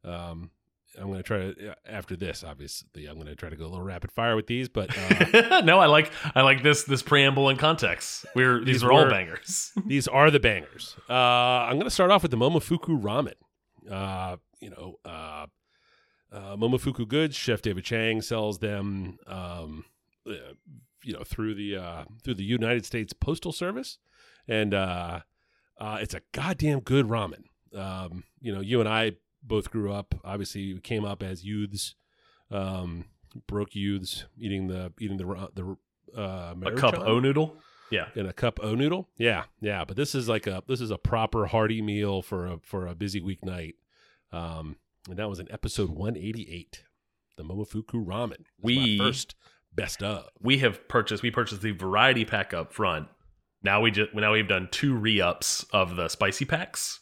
um, 0.03 0.51
I'm 0.99 1.07
going 1.07 1.19
to 1.19 1.23
try 1.23 1.39
to 1.39 1.77
after 1.87 2.17
this. 2.17 2.43
Obviously, 2.43 3.07
I'm 3.07 3.15
going 3.15 3.27
to 3.27 3.37
try 3.37 3.49
to 3.49 3.57
go 3.57 3.65
a 3.65 3.69
little 3.69 3.85
rapid 3.85 4.11
fire 4.11 4.37
with 4.37 4.47
these. 4.47 4.69
But 4.69 4.91
uh, 4.97 5.61
no, 5.65 5.79
I 5.79 5.87
like 5.87 6.13
I 6.35 6.43
like 6.43 6.63
this 6.63 6.85
this 6.85 7.03
preamble 7.03 7.49
and 7.49 7.59
context. 7.59 8.27
We're 8.35 8.59
these, 8.59 8.67
These 8.67 8.85
are 8.85 8.93
all 8.93 9.09
bangers. 9.09 9.73
these 9.87 10.09
are 10.09 10.31
the 10.31 10.41
bangers. 10.41 10.97
Uh, 11.09 11.13
I'm 11.13 11.75
going 11.75 11.85
to 11.85 11.91
start 11.91 12.11
off 12.11 12.23
with 12.23 12.31
the 12.31 12.37
Momofuku 12.37 13.01
ramen. 13.01 13.35
Uh, 13.91 14.37
you 14.61 14.71
know, 14.71 14.97
uh, 15.05 15.47
uh, 16.33 16.57
Momofuku 16.57 17.07
Goods. 17.07 17.37
Chef 17.37 17.63
David 17.63 17.85
Chang 17.85 18.23
sells 18.23 18.59
them. 18.59 19.19
Um, 19.27 19.85
uh, 20.27 20.55
you 21.03 21.13
know, 21.13 21.25
through 21.25 21.55
the 21.55 21.77
uh, 21.77 22.05
through 22.23 22.35
the 22.35 22.45
United 22.45 22.85
States 22.85 23.13
Postal 23.13 23.53
Service, 23.53 23.99
and 24.47 24.75
uh, 24.75 25.21
uh, 25.79 25.99
it's 26.01 26.15
a 26.15 26.21
goddamn 26.33 26.81
good 26.81 27.07
ramen. 27.07 27.45
Um, 27.75 28.25
you 28.41 28.53
know, 28.53 28.61
you 28.61 28.81
and 28.81 28.89
I 28.89 29.13
both 29.43 29.71
grew 29.71 29.93
up. 29.93 30.15
Obviously, 30.25 30.75
we 30.75 30.81
came 30.81 31.05
up 31.05 31.23
as 31.23 31.45
youths, 31.45 31.95
um, 32.51 33.05
broke 33.47 33.75
youths, 33.75 34.25
eating 34.39 34.69
the 34.69 34.93
eating 35.01 35.17
the 35.17 35.25
the 35.55 35.77
uh, 36.21 36.55
a 36.65 36.73
cup 36.77 36.99
o 36.99 37.21
noodle. 37.21 37.57
Yeah. 37.91 38.07
in 38.15 38.27
a 38.27 38.33
cup 38.33 38.61
o 38.63 38.75
noodle. 38.77 39.09
Yeah, 39.19 39.45
yeah. 39.61 39.85
But 39.85 39.97
this 39.97 40.15
is 40.15 40.29
like 40.29 40.47
a 40.47 40.63
this 40.69 40.81
is 40.81 40.91
a 40.93 40.99
proper 40.99 41.47
hearty 41.47 41.83
meal 41.83 42.23
for 42.23 42.47
a 42.47 42.59
for 42.63 42.87
a 42.87 42.95
busy 42.95 43.21
weeknight. 43.21 43.75
Um, 44.33 44.77
and 45.09 45.19
that 45.19 45.29
was 45.29 45.41
in 45.41 45.51
episode 45.51 45.91
one 45.91 46.17
eighty 46.17 46.49
eight, 46.53 46.85
the 47.37 47.43
Momofuku 47.43 48.05
ramen. 48.07 48.31
That's 48.31 48.47
We- 48.63 48.99
first 48.99 49.35
best 49.75 50.03
of. 50.03 50.27
we 50.41 50.59
have 50.59 50.87
purchased 50.89 51.23
we 51.23 51.31
purchased 51.31 51.63
the 51.63 51.73
variety 51.73 52.25
pack 52.25 52.53
up 52.55 52.73
front. 52.73 53.09
Now 53.63 53.81
we 53.81 53.91
just 53.91 54.15
now 54.15 54.33
we've 54.33 54.49
done 54.49 54.69
two 54.71 54.95
re-ups 54.95 55.65
of 55.73 55.97
the 55.97 56.09
spicy 56.09 56.45
packs. 56.45 57.01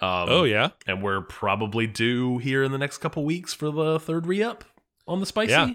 Um, 0.00 0.28
oh 0.28 0.44
yeah, 0.44 0.70
and 0.86 1.02
we're 1.02 1.22
probably 1.22 1.86
due 1.86 2.38
here 2.38 2.62
in 2.62 2.70
the 2.72 2.78
next 2.78 2.98
couple 2.98 3.24
weeks 3.24 3.52
for 3.54 3.70
the 3.70 3.98
third 3.98 4.26
re-up 4.26 4.64
on 5.06 5.20
the 5.20 5.26
spicy. 5.26 5.50
Yeah. 5.52 5.70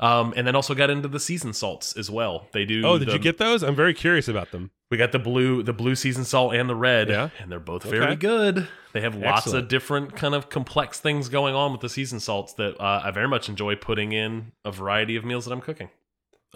Um, 0.00 0.32
and 0.34 0.46
then 0.46 0.56
also 0.56 0.74
got 0.74 0.88
into 0.88 1.08
the 1.08 1.20
season 1.20 1.52
salts 1.52 1.94
as 1.96 2.10
well. 2.10 2.48
They 2.52 2.64
do. 2.64 2.82
Oh, 2.86 2.98
did 2.98 3.08
the- 3.08 3.12
you 3.12 3.18
get 3.18 3.36
those? 3.38 3.62
I'm 3.62 3.76
very 3.76 3.92
curious 3.92 4.28
about 4.28 4.50
them. 4.50 4.70
We 4.90 4.96
got 4.96 5.12
the 5.12 5.18
blue, 5.20 5.62
the 5.62 5.74
blue 5.74 5.94
season 5.94 6.24
salt 6.24 6.54
and 6.54 6.68
the 6.68 6.74
red, 6.74 7.08
Yeah. 7.10 7.28
and 7.38 7.52
they're 7.52 7.60
both 7.60 7.86
Okay. 7.86 7.96
very 7.98 8.16
good. 8.16 8.66
They 8.92 9.02
have 9.02 9.14
lots 9.14 9.42
Excellent. 9.46 9.64
of 9.64 9.68
different 9.68 10.16
kind 10.16 10.34
of 10.34 10.48
complex 10.48 10.98
things 10.98 11.28
going 11.28 11.54
on 11.54 11.70
with 11.70 11.80
the 11.82 11.88
season 11.90 12.18
salts 12.18 12.54
that 12.54 12.80
uh, 12.80 13.02
I 13.04 13.10
very 13.12 13.28
much 13.28 13.48
enjoy 13.48 13.76
putting 13.76 14.10
in 14.12 14.50
a 14.64 14.72
variety 14.72 15.14
of 15.16 15.24
meals 15.24 15.44
that 15.44 15.52
I'm 15.52 15.60
cooking. 15.60 15.90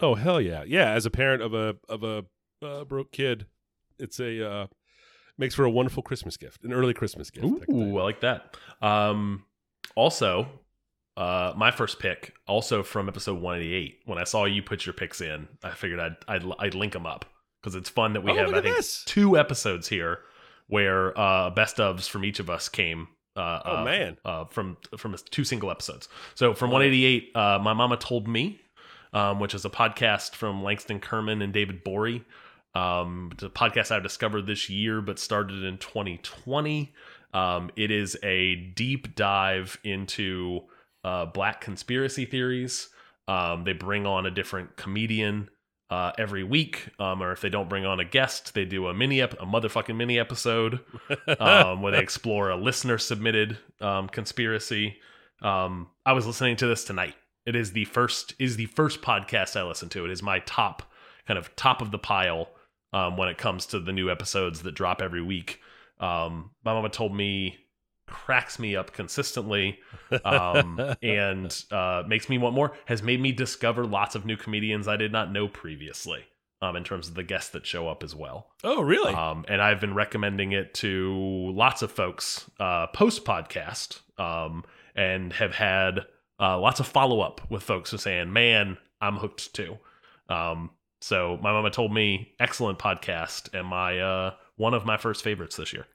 Oh 0.01 0.15
hell 0.15 0.41
yeah, 0.41 0.63
yeah. 0.67 0.89
As 0.91 1.05
a 1.05 1.09
parent 1.11 1.41
of 1.41 1.53
a 1.53 1.75
of 1.87 2.03
a 2.03 2.25
uh, 2.61 2.83
broke 2.83 3.11
kid, 3.13 3.45
it's 3.99 4.19
a 4.19 4.45
uh, 4.45 4.67
makes 5.37 5.55
for 5.55 5.65
a 5.65 5.69
wonderful 5.69 6.03
Christmas 6.03 6.37
gift, 6.37 6.63
an 6.63 6.73
early 6.73 6.93
Christmas 6.93 7.29
gift. 7.29 7.45
Ooh. 7.69 7.97
I 7.97 8.03
like 8.03 8.21
that. 8.21 8.57
Um, 8.81 9.43
also, 9.95 10.47
uh, 11.17 11.53
my 11.55 11.71
first 11.71 11.99
pick, 11.99 12.33
also 12.47 12.83
from 12.83 13.07
episode 13.07 13.41
188. 13.41 13.99
When 14.05 14.17
I 14.17 14.23
saw 14.25 14.45
you 14.45 14.61
put 14.61 14.85
your 14.85 14.93
picks 14.93 15.21
in, 15.21 15.47
I 15.63 15.71
figured 15.71 15.99
I'd 15.99 16.15
I'd, 16.27 16.43
I'd 16.59 16.75
link 16.75 16.93
them 16.93 17.05
up 17.05 17.25
because 17.61 17.75
it's 17.75 17.89
fun 17.89 18.13
that 18.13 18.21
we 18.21 18.31
Oh, 18.31 18.35
have 18.35 18.53
I 18.53 18.61
think 18.61 18.75
this. 18.77 19.03
two 19.05 19.37
episodes 19.37 19.87
here 19.87 20.19
where 20.67 21.17
uh, 21.17 21.49
best 21.51 21.77
ofs 21.77 22.09
from 22.09 22.25
each 22.25 22.39
of 22.39 22.49
us 22.49 22.69
came. 22.69 23.07
Uh, 23.37 23.59
Oh, 23.65 23.77
uh, 23.77 23.83
man. 23.83 24.17
uh, 24.25 24.45
from 24.45 24.77
from 24.97 25.15
two 25.29 25.43
single 25.43 25.69
episodes. 25.71 26.07
So 26.35 26.53
from 26.53 26.71
188, 26.71 27.31
uh, 27.35 27.59
my 27.61 27.73
mama 27.73 27.97
told 27.97 28.27
me, 28.27 28.61
um, 29.13 29.39
which 29.39 29.53
is 29.53 29.65
a 29.65 29.69
podcast 29.69 30.35
from 30.35 30.63
Langston 30.63 30.99
Kerman 30.99 31.41
and 31.41 31.51
David 31.53 31.83
Gborie. 31.83 32.23
Um, 32.75 33.29
it's 33.33 33.43
a 33.43 33.49
podcast 33.49 33.91
I've 33.91 34.03
discovered 34.03 34.45
this 34.45 34.69
year, 34.69 35.01
but 35.01 35.17
started 35.17 35.63
in 35.63 35.77
2020. 35.77 36.93
Um, 37.33 37.71
it 37.75 37.89
is 37.89 38.17
a 38.23 38.55
deep 38.55 39.15
dive 39.15 39.79
into 39.83 40.61
uh, 41.03 41.25
black 41.25 41.61
conspiracy 41.61 42.25
theories. 42.25 42.89
Um, 43.27 43.63
they 43.63 43.73
bring 43.73 44.05
on 44.05 44.25
a 44.25 44.31
different 44.31 44.75
comedian 44.75 45.49
uh, 45.89 46.11
every 46.17 46.43
week, 46.43 46.89
um, 46.99 47.21
or 47.21 47.31
if 47.31 47.41
they 47.41 47.49
don't 47.49 47.69
bring 47.69 47.85
on 47.85 47.99
a 47.99 48.05
guest, 48.05 48.53
they 48.53 48.65
do 48.65 48.87
a 48.87 48.93
mini 48.93 49.21
ep- 49.21 49.33
a 49.33 49.45
motherfucking 49.45 49.95
mini 49.95 50.19
episode 50.19 50.79
um, 51.39 51.81
where 51.81 51.91
they 51.91 51.99
explore 51.99 52.49
a 52.49 52.57
listener 52.57 52.97
submitted 52.97 53.57
um, 53.81 54.07
conspiracy. 54.09 54.97
Um, 55.41 55.89
I 56.05 56.13
was 56.13 56.25
listening 56.25 56.55
to 56.57 56.67
this 56.67 56.83
tonight 56.85 57.15
It 57.45 57.55
is 57.55 57.73
the 57.73 57.85
first 57.85 58.33
is 58.39 58.55
the 58.55 58.65
first 58.67 59.01
podcast 59.01 59.55
I 59.59 59.63
listen 59.63 59.89
to. 59.89 60.05
It 60.05 60.11
is 60.11 60.23
my 60.23 60.39
top 60.39 60.91
kind 61.27 61.37
of 61.37 61.55
top 61.55 61.81
of 61.81 61.91
the 61.91 61.99
pile 61.99 62.49
um, 62.93 63.17
when 63.17 63.29
it 63.29 63.37
comes 63.37 63.65
to 63.67 63.79
the 63.79 63.91
new 63.91 64.09
episodes 64.09 64.61
that 64.61 64.73
drop 64.73 65.01
every 65.01 65.21
week. 65.21 65.59
Um, 65.99 66.51
my 66.63 66.73
mama 66.73 66.89
told 66.89 67.15
me 67.15 67.57
cracks 68.07 68.59
me 68.59 68.75
up 68.75 68.93
consistently 68.93 69.79
um, 70.23 70.79
and 71.01 71.63
uh, 71.71 72.03
makes 72.07 72.29
me 72.29 72.37
want 72.37 72.55
more. 72.55 72.73
Has 72.85 73.01
made 73.01 73.21
me 73.21 73.31
discover 73.31 73.85
lots 73.85 74.15
of 74.15 74.25
new 74.25 74.37
comedians 74.37 74.87
I 74.87 74.97
did 74.97 75.11
not 75.11 75.31
know 75.31 75.47
previously. 75.47 76.25
Um, 76.61 76.77
in 76.77 76.85
terms 76.85 77.09
of 77.09 77.15
the 77.15 77.23
guests 77.23 77.51
that 77.51 77.65
show 77.65 77.89
up 77.89 78.01
as 78.01 78.15
well. 78.15 78.47
Oh, 78.63 78.81
really? 78.81 79.13
Um, 79.13 79.43
and 79.49 79.61
I've 79.61 79.81
been 79.81 79.93
recommending 79.93 80.53
it 80.53 80.73
to 80.75 81.51
lots 81.53 81.81
of 81.81 81.91
folks 81.91 82.49
uh, 82.61 82.87
post 82.87 83.25
podcast 83.25 83.99
um, 84.17 84.63
and 84.95 85.33
have 85.33 85.53
had 85.53 86.05
uh, 86.39 86.57
lots 86.57 86.79
of 86.79 86.87
follow 86.87 87.19
up 87.19 87.41
with 87.51 87.61
folks 87.61 87.91
who 87.91 87.97
saying, 87.97 88.31
man, 88.31 88.77
I'm 89.01 89.17
hooked 89.17 89.53
too. 89.53 89.77
Um, 90.29 90.71
so 91.05 91.37
my 91.39 91.51
mama 91.51 91.69
told 91.69 91.93
me, 91.93 92.33
excellent 92.39 92.79
podcast 92.79 93.53
and 93.53 93.67
my 93.67 93.99
uh, 93.99 94.31
one 94.55 94.73
of 94.73 94.87
my 94.87 94.97
first 94.97 95.23
favorites 95.23 95.55
this 95.55 95.71
year. 95.71 95.85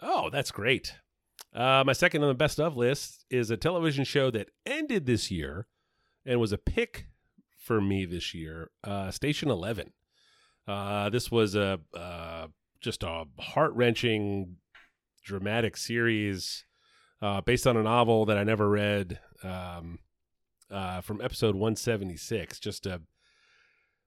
Oh, 0.00 0.30
that's 0.30 0.50
great. 0.50 0.94
Uh, 1.54 1.84
my 1.84 1.92
second 1.92 2.22
on 2.22 2.28
the 2.28 2.34
best 2.34 2.58
of 2.58 2.74
list 2.74 3.26
is 3.28 3.50
a 3.50 3.58
television 3.58 4.04
show 4.04 4.30
that 4.30 4.48
ended 4.64 5.04
this 5.04 5.30
year 5.30 5.66
and 6.24 6.40
was 6.40 6.50
a 6.50 6.56
pick 6.56 7.08
for 7.58 7.78
me 7.78 8.06
this 8.06 8.32
year. 8.32 8.70
Uh, 8.82 9.10
Station 9.10 9.50
Eleven. 9.50 9.92
Uh, 10.66 11.10
this 11.10 11.30
was 11.30 11.54
a 11.54 11.80
uh, 11.94 12.46
just 12.80 13.02
a 13.02 13.24
heart 13.38 13.74
wrenching, 13.74 14.56
dramatic 15.22 15.76
series 15.76 16.64
uh, 17.20 17.42
based 17.42 17.66
on 17.66 17.76
a 17.76 17.82
novel 17.82 18.24
that 18.24 18.38
I 18.38 18.44
never 18.44 18.70
read 18.70 19.20
um, 19.42 19.98
uh, 20.70 21.02
from 21.02 21.20
episode 21.20 21.54
one 21.54 21.76
seventy 21.76 22.16
six. 22.16 22.58
Just 22.58 22.86
a 22.86 23.02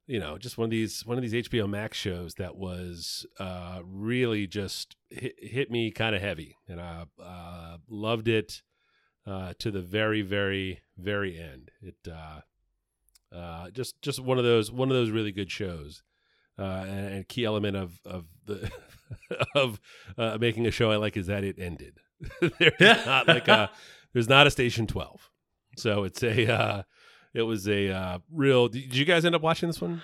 you 0.08 0.20
know, 0.20 0.38
just 0.38 0.58
one 0.58 0.65
of 0.65 0.72
these 0.72 1.05
one 1.05 1.17
of 1.17 1.22
these 1.22 1.48
HBO 1.48 1.70
Max 1.70 1.98
shows 1.98 2.36
that 2.36 2.55
was 2.55 3.25
uh, 3.39 3.79
really 3.84 4.48
just 4.48 4.96
hit, 5.10 5.36
hit 5.38 5.72
me 5.72 5.91
kind 5.91 6.15
of 6.15 6.22
heavy, 6.22 6.58
and 6.67 6.81
I 6.81 7.05
uh, 7.22 7.77
loved 7.88 8.27
it 8.27 8.62
uh, 9.25 9.53
to 9.60 9.72
the 9.72 9.81
very, 9.81 10.22
very, 10.22 10.81
very 10.98 11.39
end. 11.39 11.72
It 11.81 11.96
uh, 12.12 12.41
uh, 13.36 13.70
just 13.70 14.01
just 14.01 14.20
one 14.20 14.38
of 14.38 14.43
those 14.43 14.72
one 14.72 14.89
of 14.89 14.96
those 14.96 15.10
really 15.10 15.31
good 15.31 15.51
shows, 15.51 16.03
uh, 16.58 16.86
and, 16.88 17.13
and 17.13 17.27
key 17.27 17.46
element 17.46 17.77
of 17.77 18.00
of 18.05 18.25
the 18.46 18.72
of 19.55 19.79
uh, 20.17 20.38
making 20.39 20.65
a 20.65 20.72
show 20.72 20.91
I 20.91 20.98
like 20.98 21.17
is 21.17 21.27
that 21.27 21.43
it 21.43 21.60
ended. 21.60 22.00
there's 22.60 23.05
not 23.05 23.27
like 23.27 23.48
a 23.48 23.72
there's 24.13 24.29
not 24.29 24.48
a 24.48 24.51
station 24.51 24.88
twelve, 24.88 25.29
so 25.77 26.03
it's 26.03 26.24
a 26.24 26.51
uh, 26.51 26.84
it 27.34 27.42
was 27.44 27.68
a 27.68 27.90
uh, 27.92 28.20
real. 28.32 28.68
Did 28.68 28.96
you 28.96 29.06
guys 29.06 29.26
end 29.26 29.36
up 29.36 29.42
watching 29.42 29.68
this 29.70 29.82
one? 29.82 30.02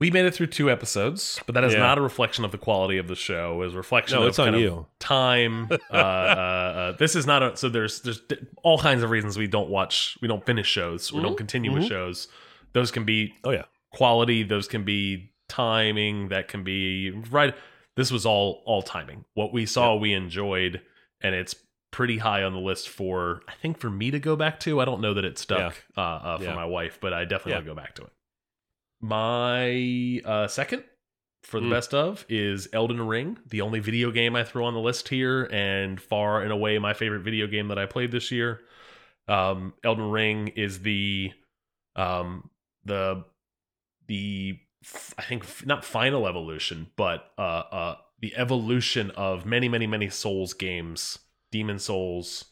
We 0.00 0.10
made 0.10 0.24
it 0.26 0.34
through 0.34 0.48
two 0.48 0.70
episodes, 0.70 1.40
but 1.46 1.54
that 1.54 1.62
is 1.64 1.72
Yeah. 1.72 1.78
not 1.78 1.98
a 1.98 2.00
reflection 2.00 2.44
of 2.44 2.50
the 2.50 2.58
quality 2.58 2.98
of 2.98 3.06
the 3.06 3.14
show. 3.14 3.54
It 3.54 3.66
was 3.66 3.74
a 3.74 3.76
reflection 3.76 4.16
No, 4.18 4.22
of 4.24 4.28
it's 4.28 4.38
on 4.40 4.46
kind 4.46 4.56
of 4.56 4.60
you. 4.62 4.86
time. 4.98 5.68
uh, 5.90 5.94
uh, 5.94 5.96
uh, 5.96 6.92
this 6.92 7.14
is 7.14 7.26
not 7.26 7.42
a 7.42 7.56
so 7.56 7.68
there's 7.68 8.00
there's 8.02 8.20
all 8.62 8.78
kinds 8.78 9.02
of 9.02 9.10
reasons 9.10 9.38
we 9.38 9.46
don't 9.46 9.68
watch, 9.70 10.18
we 10.20 10.26
don't 10.28 10.44
finish 10.44 10.66
shows, 10.66 11.12
we 11.12 11.22
don't 11.22 11.36
continue 11.36 11.72
with 11.72 11.84
shows. 11.86 12.28
Those 12.72 12.90
can 12.90 13.04
be 13.04 13.34
Oh 13.44 13.50
yeah, 13.50 13.64
quality, 13.92 14.42
those 14.42 14.66
can 14.66 14.82
be 14.84 15.30
timing, 15.48 16.28
that 16.28 16.48
can 16.48 16.64
be 16.64 17.10
right. 17.30 17.54
This 17.96 18.10
was 18.10 18.26
all 18.26 18.62
all 18.66 18.82
timing. 18.82 19.24
What 19.34 19.52
we 19.52 19.64
saw, 19.64 19.94
we 19.94 20.12
enjoyed, 20.12 20.82
and 21.20 21.34
it's 21.36 21.54
pretty 21.94 22.18
high 22.18 22.42
on 22.42 22.52
the 22.52 22.58
list 22.58 22.88
for 22.88 23.40
I 23.46 23.52
think 23.52 23.78
for 23.78 23.88
me 23.88 24.10
to 24.10 24.18
go 24.18 24.34
back 24.34 24.58
to. 24.60 24.80
I 24.80 24.84
don't 24.84 25.00
know 25.00 25.14
that 25.14 25.24
it 25.24 25.38
stuck 25.38 25.76
uh, 25.96 26.00
uh, 26.00 26.38
for 26.38 26.44
Yeah. 26.44 26.54
my 26.54 26.64
wife, 26.64 26.98
but 27.00 27.12
I 27.12 27.22
definitely 27.24 27.52
Yeah. 27.52 27.56
want 27.58 27.66
to 27.66 27.70
go 27.70 27.76
back 27.76 27.94
to 27.94 28.02
it. 28.02 28.12
My 29.00 30.20
uh, 30.24 30.48
second 30.48 30.84
for 31.42 31.60
the 31.60 31.66
Mm. 31.66 31.70
best 31.70 31.94
of 31.94 32.24
is 32.28 32.68
Elden 32.72 33.06
Ring, 33.06 33.38
the 33.46 33.60
only 33.60 33.78
video 33.78 34.10
game 34.10 34.34
I 34.34 34.44
throw 34.44 34.64
on 34.64 34.74
the 34.74 34.80
list 34.80 35.08
here, 35.08 35.44
and 35.52 36.00
far 36.00 36.42
and 36.42 36.50
away 36.50 36.78
my 36.78 36.94
favorite 36.94 37.20
video 37.22 37.46
game 37.46 37.68
that 37.68 37.78
I 37.78 37.86
played 37.86 38.10
this 38.12 38.30
year. 38.32 38.62
Um, 39.28 39.74
Elden 39.84 40.10
Ring 40.10 40.48
is 40.48 40.80
the 40.80 41.32
um, 41.96 42.50
the 42.84 43.24
the 44.06 44.58
I 45.18 45.22
think 45.22 45.66
not 45.66 45.84
final 45.84 46.26
evolution, 46.26 46.88
but 46.96 47.30
uh, 47.38 47.40
uh, 47.70 47.96
the 48.20 48.34
evolution 48.36 49.10
of 49.12 49.46
many, 49.46 49.68
many, 49.68 49.86
many 49.86 50.08
Souls 50.08 50.54
games, 50.54 51.18
Demon's 51.54 51.84
Souls, 51.84 52.46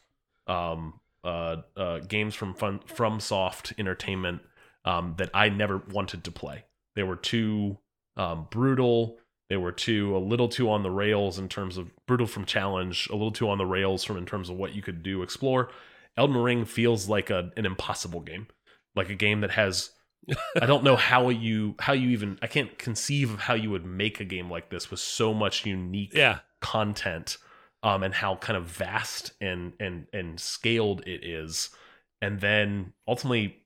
um, 0.46 1.00
uh, 1.24 1.56
uh, 1.76 1.98
games 1.98 2.36
from 2.36 2.54
fun, 2.54 2.78
from 2.86 3.18
Soft 3.18 3.72
Entertainment 3.76 4.42
um, 4.84 5.16
that 5.18 5.30
I 5.34 5.48
never 5.48 5.82
wanted 5.90 6.22
to 6.22 6.30
play. 6.30 6.64
They 6.94 7.02
were 7.02 7.16
too 7.16 7.78
um, 8.16 8.46
brutal. 8.48 9.18
They 9.48 9.56
were 9.56 9.72
too 9.72 10.16
a 10.16 10.18
little 10.18 10.48
too 10.48 10.70
on 10.70 10.84
the 10.84 10.90
rails 10.90 11.40
in 11.40 11.48
terms 11.48 11.78
of 11.78 11.90
brutal 12.06 12.28
from 12.28 12.44
challenge, 12.44 13.08
a 13.10 13.14
little 13.14 13.32
too 13.32 13.48
on 13.48 13.58
the 13.58 13.66
rails 13.66 14.04
from 14.04 14.18
in 14.18 14.24
terms 14.24 14.48
of 14.48 14.56
what 14.56 14.72
you 14.72 14.82
could 14.82 15.02
do 15.02 15.22
explore. 15.22 15.70
Elden 16.16 16.36
Ring 16.36 16.64
feels 16.64 17.08
like 17.08 17.28
a, 17.28 17.50
an 17.56 17.66
impossible 17.66 18.20
game, 18.20 18.46
like 18.94 19.10
a 19.10 19.16
game 19.16 19.40
that 19.40 19.50
has 19.50 19.90
I 20.60 20.66
don't 20.66 20.84
know 20.84 20.94
how 20.94 21.30
you 21.30 21.74
how 21.80 21.92
you 21.92 22.10
even 22.10 22.38
I 22.40 22.46
can't 22.46 22.78
conceive 22.78 23.32
of 23.32 23.40
how 23.40 23.54
you 23.54 23.70
would 23.70 23.84
make 23.84 24.20
a 24.20 24.24
game 24.24 24.48
like 24.48 24.70
this 24.70 24.92
with 24.92 25.00
so 25.00 25.34
much 25.34 25.66
unique 25.66 26.14
yeah. 26.14 26.38
content 26.60 27.36
um 27.82 28.02
and 28.02 28.14
how 28.14 28.36
kind 28.36 28.56
of 28.56 28.64
vast 28.64 29.32
and 29.40 29.72
and 29.80 30.06
and 30.12 30.38
scaled 30.40 31.06
it 31.06 31.24
is. 31.24 31.70
And 32.20 32.40
then 32.40 32.92
ultimately 33.06 33.62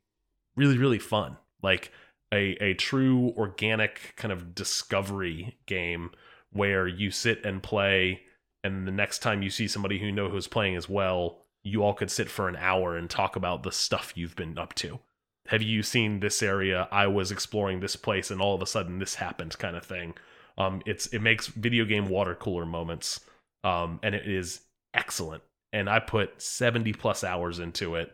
really 0.57 0.79
really 0.79 0.99
fun. 0.99 1.37
Like 1.63 1.93
a 2.33 2.57
a 2.63 2.75
true 2.75 3.33
organic 3.37 4.15
kind 4.17 4.33
of 4.33 4.55
discovery 4.55 5.57
game 5.67 6.11
where 6.53 6.87
you 6.89 7.11
sit 7.11 7.45
and 7.45 7.63
play 7.63 8.23
and 8.65 8.87
the 8.87 8.93
next 8.93 9.21
time 9.21 9.43
you 9.43 9.51
see 9.51 9.69
somebody 9.69 9.99
who 9.99 10.07
you 10.07 10.13
know 10.13 10.29
who's 10.29 10.49
playing 10.49 10.77
as 10.77 10.89
well 10.89 11.39
you 11.63 11.83
all 11.83 11.95
could 11.95 12.11
sit 12.11 12.31
for 12.31 12.49
an 12.49 12.57
hour 12.57 12.97
and 12.97 13.11
talk 13.11 13.37
about 13.37 13.63
the 13.65 13.73
stuff 13.73 14.13
you've 14.15 14.37
been 14.37 14.57
up 14.57 14.73
to. 14.75 15.01
Have 15.49 15.63
you 15.63 15.83
seen 15.83 16.21
this 16.21 16.41
area? 16.41 16.87
I 16.93 17.09
was 17.09 17.33
exploring 17.33 17.81
this 17.81 17.97
place 17.97 18.31
and 18.31 18.41
all 18.41 18.55
of 18.55 18.63
a 18.63 18.67
sudden 18.67 19.01
this 19.01 19.17
happened 19.17 19.59
kind 19.59 19.77
of 19.77 19.85
thing. 19.85 20.15
Um 20.59 20.83
it's 20.87 21.07
it 21.09 21.21
makes 21.21 21.49
video 21.49 21.85
game 21.85 22.09
water 22.09 22.35
cooler 22.35 22.67
moments 22.67 23.21
um 23.67 23.99
and 24.03 24.15
it 24.15 24.27
is 24.29 24.61
excellent 24.95 25.43
and 25.73 25.89
i 25.91 25.99
put 25.99 26.41
70 26.41 26.93
plus 26.95 27.25
hours 27.25 27.59
into 27.59 27.95
it 27.97 28.13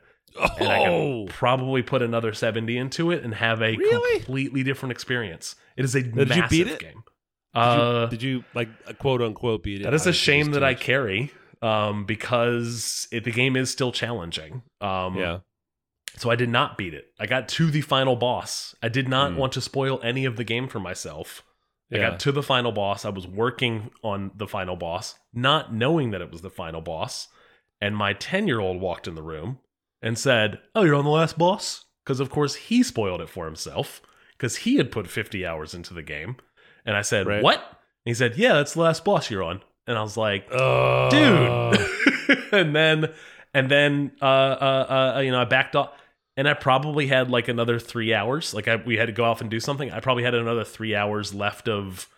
and 0.58 0.72
i 0.72 0.78
Oh, 0.78 1.26
can 1.26 1.26
probably 1.28 1.82
put 1.82 2.00
another 2.02 2.32
70 2.32 2.76
into 2.76 3.10
it 3.10 3.22
and 3.24 3.34
have 3.34 3.60
a 3.60 3.76
Really? 3.76 4.18
completely 4.20 4.62
different 4.62 4.92
experience 4.92 5.54
it 5.76 5.84
is 5.84 5.94
a 5.94 6.02
did 6.02 6.34
you 6.34 6.42
beat 6.48 6.66
it? 6.68 6.78
game 6.80 7.02
did, 7.54 7.60
uh 7.60 8.00
you, 8.10 8.10
did 8.16 8.22
you 8.22 8.44
like 8.54 8.68
quote 8.98 9.20
unquote 9.22 9.62
beat 9.62 9.80
it? 9.80 9.84
that 9.84 9.94
is 9.94 10.06
a 10.06 10.12
shame 10.12 10.52
that 10.52 10.64
i 10.64 10.74
carry 10.74 11.30
um 11.60 12.04
because 12.06 13.06
it, 13.12 13.24
the 13.24 13.30
game 13.30 13.56
is 13.56 13.70
still 13.70 13.92
challenging 13.92 14.62
um 14.80 15.16
Yeah. 15.16 15.38
so 16.16 16.28
I 16.30 16.36
did 16.36 16.48
not 16.50 16.76
beat 16.76 16.92
it. 16.92 17.06
I 17.20 17.26
got 17.26 17.48
to 17.56 17.70
the 17.70 17.80
final 17.80 18.16
boss. 18.16 18.74
I 18.82 18.88
did 18.88 19.08
not 19.08 19.32
Hmm. 19.32 19.38
want 19.38 19.52
to 19.54 19.60
spoil 19.62 19.98
any 20.02 20.24
of 20.26 20.36
the 20.36 20.44
game 20.44 20.66
for 20.68 20.78
myself. 20.80 21.42
I 21.92 21.96
Yeah. 21.96 22.10
got 22.10 22.20
to 22.20 22.32
the 22.32 22.42
final 22.42 22.72
boss. 22.72 23.04
I 23.04 23.10
was 23.10 23.26
working 23.26 23.90
on 24.02 24.30
the 24.34 24.46
final 24.46 24.76
boss, 24.76 25.18
not 25.34 25.74
knowing 25.74 26.10
that 26.12 26.20
it 26.22 26.30
was 26.30 26.40
the 26.42 26.50
final 26.50 26.80
boss. 26.80 27.28
And 27.80 27.96
my 27.96 28.12
10 28.12 28.46
year 28.46 28.60
old 28.60 28.80
walked 28.80 29.06
in 29.08 29.14
the 29.14 29.22
room 29.22 29.58
and 30.00 30.18
said, 30.18 30.60
Oh, 30.74 30.82
you're 30.84 30.94
on 30.94 31.04
the 31.04 31.10
last 31.10 31.36
boss? 31.36 31.84
Because, 32.04 32.18
of 32.20 32.30
course, 32.30 32.54
he 32.54 32.82
spoiled 32.82 33.20
it 33.20 33.28
for 33.28 33.44
himself 33.44 34.00
because 34.36 34.56
he 34.58 34.76
had 34.76 34.90
put 34.90 35.06
50 35.06 35.44
hours 35.46 35.74
into 35.74 35.92
the 35.94 36.02
game. 36.02 36.36
And 36.84 36.96
I 36.96 37.02
said, 37.02 37.26
Right. 37.26 37.42
What? 37.42 37.58
And 37.58 38.10
he 38.10 38.14
said, 38.14 38.36
Yeah, 38.36 38.54
that's 38.54 38.74
the 38.74 38.80
last 38.80 39.04
boss 39.04 39.30
you're 39.30 39.42
on. 39.42 39.60
And 39.86 39.98
I 39.98 40.02
was 40.02 40.16
like, 40.16 40.46
Oh, 40.52 41.08
dude. 41.10 42.48
and 42.52 42.74
then 42.74 43.12
and 43.54 43.70
then 43.70 44.12
uh, 44.22 44.24
uh 44.24 45.12
uh 45.16 45.20
you 45.20 45.30
know 45.30 45.40
I 45.40 45.44
backed 45.44 45.76
off 45.76 45.90
and 46.36 46.48
I 46.48 46.54
probably 46.54 47.06
had 47.06 47.30
like 47.30 47.48
another 47.48 47.78
three 47.78 48.12
hours. 48.14 48.54
Like 48.54 48.68
I, 48.68 48.76
we 48.76 48.96
had 48.96 49.06
to 49.06 49.12
go 49.12 49.24
off 49.24 49.40
and 49.40 49.50
do 49.50 49.60
something. 49.60 49.90
I 49.90 50.00
probably 50.00 50.22
had 50.24 50.34
another 50.34 50.64
three 50.64 50.94
hours 50.94 51.34
left 51.34 51.68
of 51.68 52.08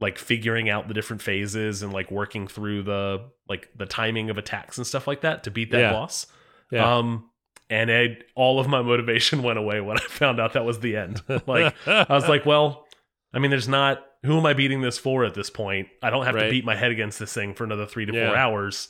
like 0.00 0.18
figuring 0.18 0.68
out 0.70 0.88
the 0.88 0.94
different 0.94 1.20
phases 1.22 1.82
and 1.82 1.92
like 1.92 2.10
working 2.10 2.48
through 2.48 2.82
the 2.84 3.22
like 3.48 3.68
the 3.76 3.86
timing 3.86 4.30
of 4.30 4.38
attacks 4.38 4.78
and 4.78 4.86
stuff 4.86 5.06
like 5.06 5.20
that 5.22 5.44
to 5.44 5.50
beat 5.50 5.70
that 5.72 5.80
Yeah. 5.80 5.92
boss. 5.92 6.26
Yeah. 6.70 6.96
Um 6.98 7.26
and 7.68 7.88
I, 7.92 8.18
all 8.34 8.58
of 8.58 8.66
my 8.66 8.82
motivation 8.82 9.42
went 9.44 9.58
away 9.58 9.80
when 9.80 9.96
I 9.98 10.02
found 10.02 10.40
out 10.40 10.54
that 10.54 10.64
was 10.64 10.80
the 10.80 10.96
end. 10.96 11.22
like 11.46 11.74
I 11.86 12.06
was 12.08 12.28
like, 12.28 12.44
well, 12.46 12.86
I 13.32 13.38
mean, 13.38 13.50
there's 13.50 13.68
not. 13.68 14.04
Who 14.24 14.36
am 14.38 14.44
I 14.44 14.52
beating 14.54 14.80
this 14.82 14.98
for 14.98 15.24
at 15.24 15.34
this 15.34 15.48
point? 15.50 15.88
I 16.02 16.10
don't 16.10 16.26
have 16.26 16.34
to 16.36 16.50
beat 16.50 16.64
my 16.64 16.74
head 16.76 16.90
against 16.90 17.18
this 17.18 17.32
thing 17.32 17.54
for 17.54 17.64
another 17.64 17.86
three 17.86 18.04
to 18.06 18.12
Yeah. 18.12 18.26
four 18.28 18.36
hours. 18.36 18.88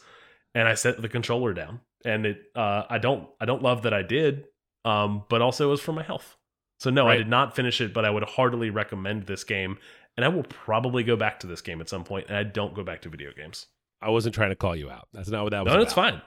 And 0.54 0.66
I 0.66 0.74
set 0.74 1.00
the 1.00 1.08
controller 1.08 1.52
down, 1.54 1.80
and 2.04 2.26
it. 2.26 2.40
Uh, 2.56 2.82
I 2.90 2.98
don't. 2.98 3.28
I 3.40 3.44
don't 3.44 3.62
love 3.62 3.82
that 3.82 3.92
I 3.94 4.02
did. 4.02 4.46
Um, 4.84 5.24
but 5.28 5.42
also 5.42 5.68
it 5.68 5.70
was 5.70 5.80
for 5.80 5.92
my 5.92 6.02
health. 6.02 6.36
So 6.78 6.88
no, 6.90 7.06
I 7.06 7.16
did 7.16 7.28
not 7.28 7.54
finish 7.54 7.80
it, 7.82 7.92
but 7.92 8.06
I 8.06 8.10
would 8.10 8.24
heartily 8.24 8.70
recommend 8.70 9.26
this 9.26 9.44
game, 9.44 9.76
and 10.16 10.24
I 10.24 10.28
will 10.28 10.44
probably 10.44 11.02
go 11.02 11.14
back 11.14 11.40
to 11.40 11.46
this 11.46 11.60
game 11.60 11.80
at 11.82 11.90
some 11.90 12.04
point. 12.04 12.28
And 12.28 12.36
I 12.36 12.42
don't 12.42 12.74
go 12.74 12.82
back 12.82 13.02
to 13.02 13.10
video 13.10 13.32
games. 13.36 13.66
I 14.00 14.08
wasn't 14.08 14.34
trying 14.34 14.48
to 14.48 14.56
call 14.56 14.74
you 14.74 14.90
out. 14.90 15.08
That's 15.12 15.28
not 15.28 15.42
what 15.42 15.50
that 15.50 15.64
was. 15.64 15.74
No, 15.74 15.80
it's 15.82 15.92
fine. 15.92 16.22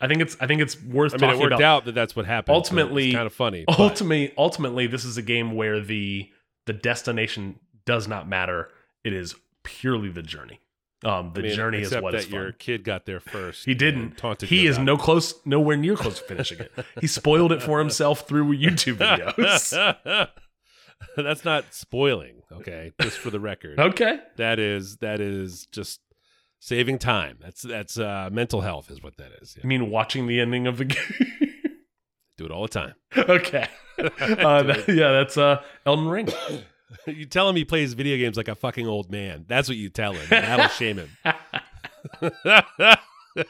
I 0.00 0.08
think 0.08 0.20
it's 0.20 0.36
I 0.40 0.46
think 0.46 0.60
it's 0.60 0.80
worth 0.82 1.14
I 1.14 1.16
mean, 1.18 1.30
it 1.30 1.38
worked 1.38 1.54
about. 1.54 1.62
out 1.62 1.84
that 1.86 1.94
that's 1.94 2.14
what 2.14 2.26
happened. 2.26 2.54
Ultimately- 2.54 3.12
kind 3.12 3.26
of 3.26 3.32
funny. 3.32 3.64
but- 3.66 3.78
ultimately 3.78 4.34
ultimately 4.36 4.86
this 4.86 5.04
is 5.04 5.16
a 5.16 5.22
game 5.22 5.52
where 5.52 5.80
the 5.80 6.28
the 6.66 6.72
destination 6.72 7.58
does 7.86 8.08
not 8.08 8.28
matter 8.28 8.70
it 9.04 9.12
is 9.12 9.34
purely 9.62 10.10
the 10.10 10.22
journey 10.22 10.60
um 11.04 11.32
the 11.34 11.40
I 11.40 11.42
mean, 11.44 11.54
journey 11.54 11.80
is 11.82 11.94
what 11.94 12.12
that 12.12 12.18
is 12.20 12.24
fun 12.26 12.34
your 12.40 12.52
kid 12.52 12.82
got 12.84 13.04
there 13.06 13.20
first. 13.20 13.64
he 13.64 13.74
didn't 13.74 14.16
taunted 14.16 14.48
he 14.48 14.66
is 14.66 14.78
no 14.78 14.96
close 14.96 15.34
nowhere 15.44 15.76
near 15.76 15.96
close 15.96 16.18
to 16.20 16.24
finishing 16.24 16.60
it 16.60 16.72
he 17.00 17.06
spoiled 17.06 17.52
it 17.52 17.62
for 17.62 17.78
himself 17.78 18.26
through 18.26 18.56
youtube 18.56 18.96
videos. 18.96 20.28
That's 21.16 21.44
not 21.44 21.74
spoiling, 21.74 22.42
okay? 22.50 22.92
Just 23.00 23.18
for 23.18 23.28
the 23.30 23.38
record. 23.40 23.78
okay 23.78 24.20
That 24.36 24.58
is 24.58 24.96
that 24.98 25.20
is 25.20 25.66
just 25.70 26.00
saving 26.60 26.98
time. 26.98 27.36
That's 27.42 27.60
that's 27.62 27.98
uh 27.98 28.30
mental 28.32 28.62
health 28.62 28.90
is 28.90 29.02
what 29.02 29.16
that 29.18 29.30
is. 29.42 29.58
i 29.62 29.66
mean 29.66 29.90
watching 29.90 30.26
the 30.26 30.40
ending 30.40 30.66
of 30.66 30.78
the 30.78 30.86
game 30.86 31.04
Do 32.38 32.46
it 32.46 32.50
all 32.50 32.62
the 32.62 32.68
time. 32.68 32.94
okay 33.16 33.68
uh, 33.98 34.62
that- 34.62 34.84
yeah 34.88 35.12
that's 35.12 35.36
uh 35.36 35.62
elden 35.86 36.08
ring 36.08 36.28
you 37.06 37.26
tell 37.26 37.48
him 37.48 37.56
he 37.56 37.64
plays 37.64 37.94
video 37.94 38.16
games 38.16 38.36
like 38.36 38.48
a 38.48 38.54
fucking 38.54 38.86
old 38.86 39.10
man. 39.10 39.44
That's 39.48 39.68
what 39.68 39.76
you 39.76 39.88
tell 39.88 40.12
him. 40.12 40.26
That'll 40.30 40.68
shame 40.68 40.98
him. 40.98 41.10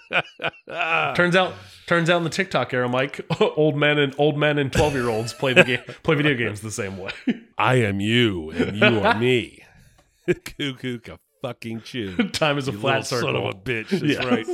turns 1.15 1.37
out 1.37 1.53
turns 1.87 2.09
out 2.09 2.17
in 2.17 2.25
the 2.25 2.31
tiktok 2.31 2.73
era 2.73 2.89
mike 2.89 3.21
old 3.41 3.77
men 3.77 3.99
and 3.99 4.15
old 4.17 4.39
men 4.39 4.57
and 4.59 4.73
12 4.73 4.95
year 4.95 5.09
olds 5.11 5.35
play 5.35 5.53
the 5.53 5.63
game 5.63 5.81
play 6.03 6.15
video 6.15 6.35
games 6.35 6.63
the 6.63 6.71
same 6.71 6.97
way 6.97 7.11
I 7.59 7.75
am 7.77 8.01
you 8.01 8.51
and 8.51 8.79
you 8.79 9.01
are 9.01 9.19
me. 9.19 9.63
Cuckoo 10.27 10.99
a 11.09 11.19
fucking 11.43 11.83
chew. 11.83 12.17
time 12.31 12.57
is 12.57 12.67
a 12.69 12.73
You 12.73 12.79
flat 12.79 13.07
circle 13.07 13.29
Son 13.29 13.37
of 13.37 13.45
a 13.45 13.53
bitch. 13.53 13.91
That's 13.91 14.03
Yes. 14.03 14.25
right. 14.25 14.47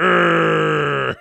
Urgh. 0.00 1.16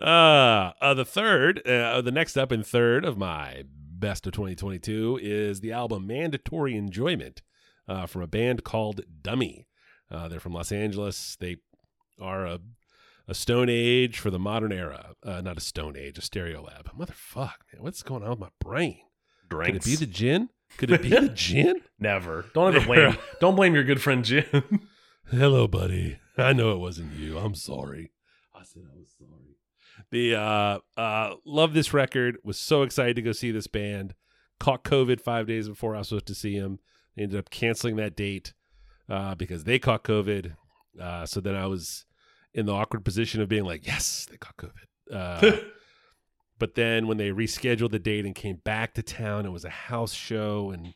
uh, 0.00 0.72
uh, 0.80 0.94
the 0.94 1.04
third, 1.04 1.66
uh, 1.66 2.00
the 2.00 2.10
next 2.10 2.36
up 2.36 2.52
in 2.52 2.62
third 2.62 3.04
of 3.04 3.18
my 3.18 3.64
best 3.98 4.26
of 4.26 4.32
2022 4.32 5.18
is 5.22 5.60
the 5.60 5.72
album 5.72 6.06
Mandatory 6.06 6.76
Enjoyment 6.76 7.42
uh, 7.88 8.06
from 8.06 8.22
a 8.22 8.26
band 8.26 8.64
called 8.64 9.00
Dummy. 9.22 9.66
Uh, 10.10 10.28
they're 10.28 10.40
from 10.40 10.52
Los 10.52 10.70
Angeles. 10.70 11.36
They 11.40 11.56
are 12.20 12.46
a, 12.46 12.60
a 13.26 13.34
Stone 13.34 13.68
Age 13.68 14.18
for 14.18 14.30
the 14.30 14.38
modern 14.38 14.72
era. 14.72 15.14
Uh, 15.22 15.40
not 15.40 15.56
a 15.56 15.60
Stone 15.60 15.96
Age, 15.96 16.18
a 16.18 16.20
Stereolab. 16.20 16.94
Motherfuck, 16.96 17.54
man, 17.72 17.80
what's 17.82 18.02
going 18.02 18.22
on 18.22 18.30
with 18.30 18.38
my 18.38 18.48
brain? 18.60 19.00
Could 19.48 19.76
it 19.76 19.84
be 19.84 19.96
the 19.96 20.06
gin? 20.06 20.50
Could 20.76 20.90
it 20.90 21.02
be 21.02 21.10
the 21.10 21.28
gin? 21.34 21.80
Never. 21.98 22.46
Don't 22.54 22.74
ever 22.74 22.84
blame. 22.84 23.16
don't 23.40 23.56
blame 23.56 23.74
your 23.74 23.84
good 23.84 24.02
friend 24.02 24.24
Jim. 24.24 24.88
Hello, 25.30 25.66
buddy. 25.68 26.18
I 26.36 26.52
know 26.52 26.72
it 26.72 26.78
wasn't 26.78 27.14
you. 27.14 27.38
I'm 27.38 27.54
sorry. 27.54 28.12
I 28.54 28.62
said 28.64 28.82
I 28.92 28.96
was 28.96 29.08
sorry. 29.16 29.45
The 30.10 30.36
uh 30.36 30.78
uh 30.96 31.34
love 31.44 31.74
this 31.74 31.92
record. 31.92 32.38
Was 32.44 32.58
so 32.58 32.82
excited 32.82 33.16
to 33.16 33.22
go 33.22 33.32
see 33.32 33.50
this 33.50 33.66
band. 33.66 34.14
Caught 34.58 34.84
COVID 34.84 35.20
five 35.20 35.46
days 35.46 35.68
before 35.68 35.94
I 35.94 35.98
was 35.98 36.08
supposed 36.08 36.26
to 36.26 36.34
see 36.34 36.54
him. 36.54 36.78
They 37.16 37.24
ended 37.24 37.38
up 37.38 37.50
canceling 37.50 37.96
that 37.96 38.16
date 38.16 38.54
uh, 39.08 39.34
because 39.34 39.64
they 39.64 39.78
caught 39.78 40.04
COVID. 40.04 40.54
Uh, 41.00 41.26
so 41.26 41.40
then 41.40 41.54
I 41.54 41.66
was 41.66 42.06
in 42.54 42.66
the 42.66 42.72
awkward 42.72 43.04
position 43.04 43.40
of 43.40 43.48
being 43.48 43.64
like, 43.64 43.86
yes, 43.86 44.26
they 44.30 44.36
caught 44.36 44.56
COVID. 44.56 45.12
Uh, 45.12 45.58
but 46.58 46.74
then 46.74 47.06
when 47.06 47.18
they 47.18 47.30
rescheduled 47.30 47.90
the 47.90 47.98
date 47.98 48.24
and 48.24 48.34
came 48.34 48.56
back 48.56 48.94
to 48.94 49.02
town, 49.02 49.46
it 49.46 49.52
was 49.52 49.64
a 49.64 49.70
house 49.70 50.12
show, 50.12 50.70
and 50.70 50.94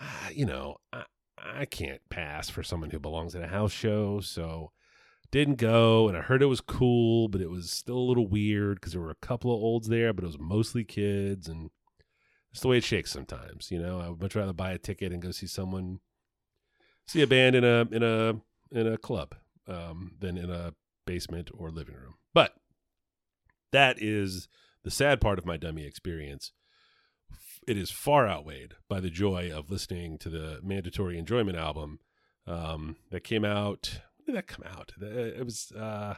uh, 0.00 0.28
you 0.32 0.46
know, 0.46 0.76
I, 0.92 1.04
I 1.38 1.64
can't 1.64 2.00
pass 2.10 2.48
for 2.48 2.62
someone 2.62 2.90
who 2.90 2.98
belongs 2.98 3.34
at 3.34 3.42
a 3.42 3.48
house 3.48 3.72
show, 3.72 4.20
so 4.20 4.70
didn't 5.34 5.56
go. 5.56 6.06
And 6.06 6.16
I 6.16 6.20
heard 6.20 6.42
it 6.42 6.46
was 6.46 6.60
cool, 6.60 7.26
but 7.26 7.40
it 7.40 7.50
was 7.50 7.68
still 7.68 7.96
a 7.96 7.98
little 7.98 8.28
weird 8.28 8.76
because 8.76 8.92
there 8.92 9.02
were 9.02 9.10
a 9.10 9.16
couple 9.16 9.52
of 9.52 9.60
olds 9.60 9.88
there, 9.88 10.12
but 10.12 10.22
it 10.22 10.28
was 10.28 10.38
mostly 10.38 10.84
kids, 10.84 11.48
and 11.48 11.70
it's 12.52 12.60
the 12.60 12.68
way 12.68 12.78
it 12.78 12.84
shakes 12.84 13.10
sometimes. 13.10 13.68
You 13.72 13.80
know, 13.80 14.00
I 14.00 14.08
would 14.08 14.22
much 14.22 14.36
rather 14.36 14.52
buy 14.52 14.70
a 14.70 14.78
ticket 14.78 15.12
and 15.12 15.20
go 15.20 15.32
see 15.32 15.48
someone, 15.48 15.98
see 17.08 17.20
a 17.20 17.26
band 17.26 17.56
in 17.56 17.64
a 17.64 17.80
in 17.90 18.04
a 18.04 18.40
in 18.70 18.86
a 18.86 18.96
club 18.96 19.34
um, 19.66 20.12
than 20.20 20.38
in 20.38 20.50
a 20.50 20.72
basement 21.04 21.50
or 21.52 21.72
living 21.72 21.96
room. 21.96 22.14
But 22.32 22.54
that 23.72 24.00
is 24.00 24.48
the 24.84 24.90
sad 24.92 25.20
part 25.20 25.40
of 25.40 25.46
my 25.46 25.56
dummy 25.56 25.84
experience. 25.84 26.52
It 27.66 27.76
is 27.76 27.90
far 27.90 28.28
outweighed 28.28 28.74
by 28.88 29.00
the 29.00 29.10
joy 29.10 29.50
of 29.52 29.68
listening 29.68 30.16
to 30.18 30.28
the 30.28 30.60
Mandatory 30.62 31.18
Enjoyment 31.18 31.58
album 31.58 31.98
um, 32.46 32.94
that 33.10 33.24
came 33.24 33.44
out. 33.44 33.98
Did 34.26 34.34
that 34.36 34.46
come 34.46 34.64
out? 34.66 34.92
It 35.00 35.44
was 35.44 35.72
uh, 35.76 36.14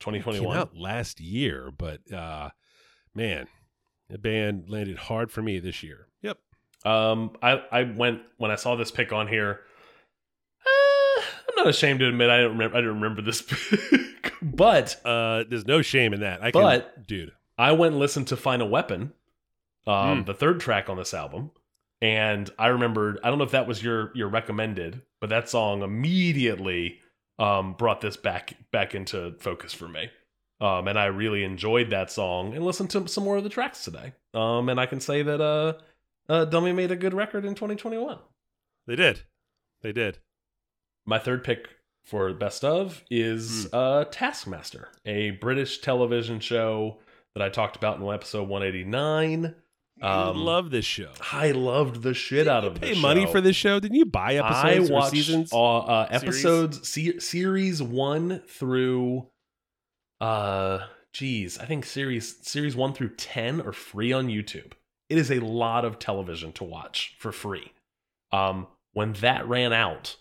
came 0.00 0.14
2021. 0.22 0.56
out 0.56 0.76
last 0.76 1.20
year, 1.20 1.70
but 1.76 2.00
uh, 2.12 2.50
man, 3.14 3.46
the 4.10 4.18
band 4.18 4.64
landed 4.68 4.98
hard 4.98 5.30
for 5.30 5.40
me 5.42 5.58
this 5.58 5.82
year. 5.82 6.08
Yep. 6.22 6.38
Um, 6.84 7.36
I 7.42 7.62
I 7.72 7.82
went 7.84 8.20
when 8.38 8.50
I 8.50 8.56
saw 8.56 8.76
this 8.76 8.90
pick 8.90 9.12
on 9.12 9.28
here. 9.28 9.60
Uh, 10.66 11.22
I'm 11.48 11.54
not 11.56 11.66
ashamed 11.68 12.00
to 12.00 12.08
admit 12.08 12.30
I 12.30 12.40
don't 12.40 12.52
remember. 12.52 12.76
I 12.76 12.80
didn't 12.80 12.94
remember 13.00 13.22
this 13.22 13.42
pick, 13.48 14.32
but 14.42 15.00
Uh, 15.04 15.44
there's 15.48 15.66
no 15.66 15.82
shame 15.82 16.12
in 16.12 16.20
that. 16.20 16.42
I 16.42 16.50
can, 16.50 16.62
But- 16.62 17.06
dude, 17.06 17.32
I 17.58 17.72
went 17.72 17.92
and 17.92 18.00
listened 18.00 18.28
to 18.28 18.36
Final 18.36 18.68
Weapon, 18.68 19.12
um, 19.86 20.22
Mm. 20.22 20.26
the 20.26 20.34
third 20.34 20.60
track 20.60 20.88
on 20.88 20.96
this 20.96 21.14
album, 21.14 21.50
and 22.00 22.50
I 22.58 22.68
remembered. 22.68 23.18
I 23.24 23.28
don't 23.30 23.38
know 23.38 23.44
if 23.44 23.50
that 23.52 23.66
was 23.66 23.82
your 23.82 24.10
your 24.14 24.28
recommended, 24.28 25.02
but 25.20 25.30
that 25.30 25.48
song 25.48 25.82
immediately 25.82 26.98
um, 27.42 27.72
brought 27.74 28.00
this 28.00 28.16
back 28.16 28.54
back 28.70 28.94
into 28.94 29.34
focus 29.40 29.74
for 29.74 29.88
me. 29.88 30.10
Um, 30.60 30.86
and 30.86 30.96
I 30.96 31.06
really 31.06 31.42
enjoyed 31.42 31.90
that 31.90 32.10
song 32.10 32.54
and 32.54 32.64
listened 32.64 32.90
to 32.90 33.08
some 33.08 33.24
more 33.24 33.36
of 33.36 33.42
the 33.42 33.50
tracks 33.50 33.84
today. 33.84 34.12
Um, 34.32 34.68
and 34.68 34.78
I 34.78 34.86
can 34.86 35.00
say 35.00 35.22
that 35.22 35.40
uh, 35.40 35.72
uh, 36.28 36.44
Dummy 36.44 36.72
made 36.72 36.92
a 36.92 36.96
good 36.96 37.14
record 37.14 37.44
in 37.44 37.56
2021. 37.56 38.18
they 38.86 38.94
did, 38.94 39.22
they 39.82 39.92
did. 39.92 40.18
My 41.04 41.18
third 41.18 41.42
pick 41.42 41.68
for 42.04 42.32
best 42.32 42.64
of 42.64 43.02
is 43.10 43.68
uh, 43.72 44.04
Taskmaster, 44.12 44.88
a 45.04 45.32
British 45.32 45.80
television 45.80 46.38
show 46.38 46.98
that 47.34 47.42
I 47.42 47.48
talked 47.48 47.74
about 47.74 47.98
in 47.98 48.06
episode 48.06 48.48
189. 48.48 49.56
I 50.02 50.30
Um, 50.30 50.36
love 50.44 50.70
this 50.70 50.84
show. 50.84 51.10
I 51.32 51.52
loved 51.52 52.02
the 52.02 52.12
shit 52.14 52.48
out 52.48 52.64
of 52.64 52.74
Didn't 52.74 52.88
you 52.88 52.94
this 52.94 52.98
pay 52.98 53.02
money 53.02 53.26
for 53.26 53.40
this 53.40 53.54
show? 53.56 53.78
Didn't 53.80 53.96
you 53.96 54.04
buy 54.04 54.32
I 54.38 54.70
episodes 54.72 54.90
or 54.90 54.94
watched 54.94 55.10
seasons? 55.12 55.52
uh, 55.52 55.78
uh, 55.78 56.08
Series? 56.08 56.22
episodes 56.22 56.88
se- 56.88 57.18
series 57.20 57.82
one 57.82 58.40
through 58.48 59.28
uh 60.20 60.80
geez 61.12 61.58
I 61.58 61.64
think 61.66 61.84
series 61.84 62.36
series 62.46 62.76
one 62.76 62.92
through 62.94 63.10
ten 63.16 63.60
are 63.60 63.72
free 63.72 64.12
on 64.12 64.28
YouTube. 64.28 64.72
It 65.08 65.18
is 65.18 65.30
a 65.30 65.40
lot 65.40 65.84
of 65.84 65.98
television 65.98 66.52
to 66.54 66.64
watch 66.64 67.14
for 67.18 67.32
free. 67.32 67.72
Um, 68.32 68.66
when 68.94 69.12
that 69.14 69.46
ran 69.46 69.72
out, 69.72 70.16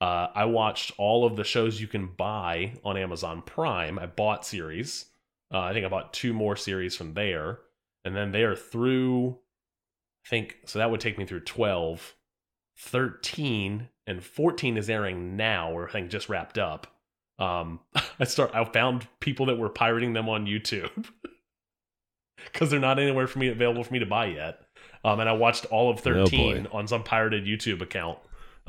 uh, 0.00 0.28
I 0.34 0.44
watched 0.44 0.92
all 0.96 1.24
of 1.26 1.34
the 1.36 1.42
shows 1.44 1.80
you 1.80 1.88
can 1.88 2.06
buy 2.06 2.74
on 2.84 2.96
Amazon 2.96 3.42
Prime. 3.42 3.98
I 3.98 4.06
bought 4.06 4.46
series. 4.46 5.06
Uh, 5.52 5.58
I 5.60 5.72
think 5.72 5.84
I 5.84 5.88
bought 5.88 6.12
two 6.12 6.32
more 6.32 6.54
series 6.54 6.94
from 6.94 7.14
there, 7.14 7.58
and 8.04 8.16
then 8.16 8.32
they 8.32 8.42
are 8.42 8.56
through. 8.56 9.38
I 10.26 10.28
think 10.28 10.56
so. 10.66 10.78
That 10.78 10.90
would 10.90 11.00
take 11.00 11.18
me 11.18 11.24
through 11.24 11.40
twelve. 11.40 12.14
13 12.78 13.88
and 14.06 14.22
14 14.22 14.76
is 14.76 14.88
airing 14.88 15.36
now 15.36 15.72
or 15.72 15.88
i 15.88 15.92
think 15.92 16.10
just 16.10 16.28
wrapped 16.28 16.58
up 16.58 16.86
um 17.38 17.80
i 18.20 18.24
start 18.24 18.54
i 18.54 18.64
found 18.64 19.06
people 19.20 19.46
that 19.46 19.58
were 19.58 19.68
pirating 19.68 20.12
them 20.12 20.28
on 20.28 20.46
youtube 20.46 21.06
because 22.52 22.70
they're 22.70 22.78
not 22.78 22.98
anywhere 22.98 23.26
for 23.26 23.40
me 23.40 23.48
available 23.48 23.82
for 23.82 23.92
me 23.92 23.98
to 23.98 24.06
buy 24.06 24.26
yet 24.26 24.60
um 25.04 25.18
and 25.18 25.28
i 25.28 25.32
watched 25.32 25.64
all 25.66 25.90
of 25.90 26.00
13 26.00 26.62
boy. 26.64 26.68
on 26.72 26.86
some 26.86 27.02
pirated 27.02 27.44
youtube 27.44 27.82
account 27.82 28.18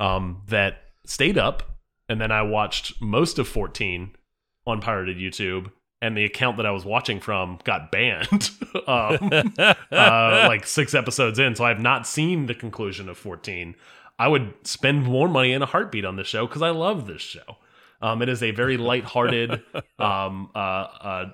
um 0.00 0.42
that 0.48 0.90
stayed 1.06 1.38
up 1.38 1.78
and 2.08 2.20
then 2.20 2.32
i 2.32 2.42
watched 2.42 3.00
most 3.00 3.38
of 3.38 3.46
14 3.46 4.10
on 4.66 4.80
pirated 4.80 5.18
youtube 5.18 5.70
and 6.02 6.16
the 6.16 6.24
account 6.24 6.56
that 6.56 6.66
i 6.66 6.70
was 6.70 6.84
watching 6.84 7.20
from 7.20 7.58
got 7.64 7.90
banned 7.92 8.50
um 8.86 9.30
uh, 10.00 10.44
like 10.48 10.66
six 10.66 10.94
episodes 10.94 11.38
in, 11.38 11.54
so 11.54 11.64
I 11.64 11.68
have 11.68 11.80
not 11.80 12.06
seen 12.06 12.46
the 12.46 12.54
conclusion 12.54 13.08
of 13.08 13.18
14. 13.18 13.74
I 14.18 14.28
would 14.28 14.54
spend 14.64 15.04
more 15.04 15.28
money 15.28 15.52
in 15.52 15.62
a 15.62 15.66
heartbeat 15.66 16.04
on 16.04 16.16
this 16.16 16.26
show 16.26 16.46
because 16.46 16.62
I 16.62 16.70
love 16.70 17.06
this 17.06 17.22
show. 17.22 17.56
Um, 18.02 18.22
it 18.22 18.28
is 18.28 18.42
a 18.42 18.50
very 18.50 18.76
lighthearted, 18.90 19.62
um, 19.98 20.50
uh, 20.54 20.58
uh, 20.58 21.32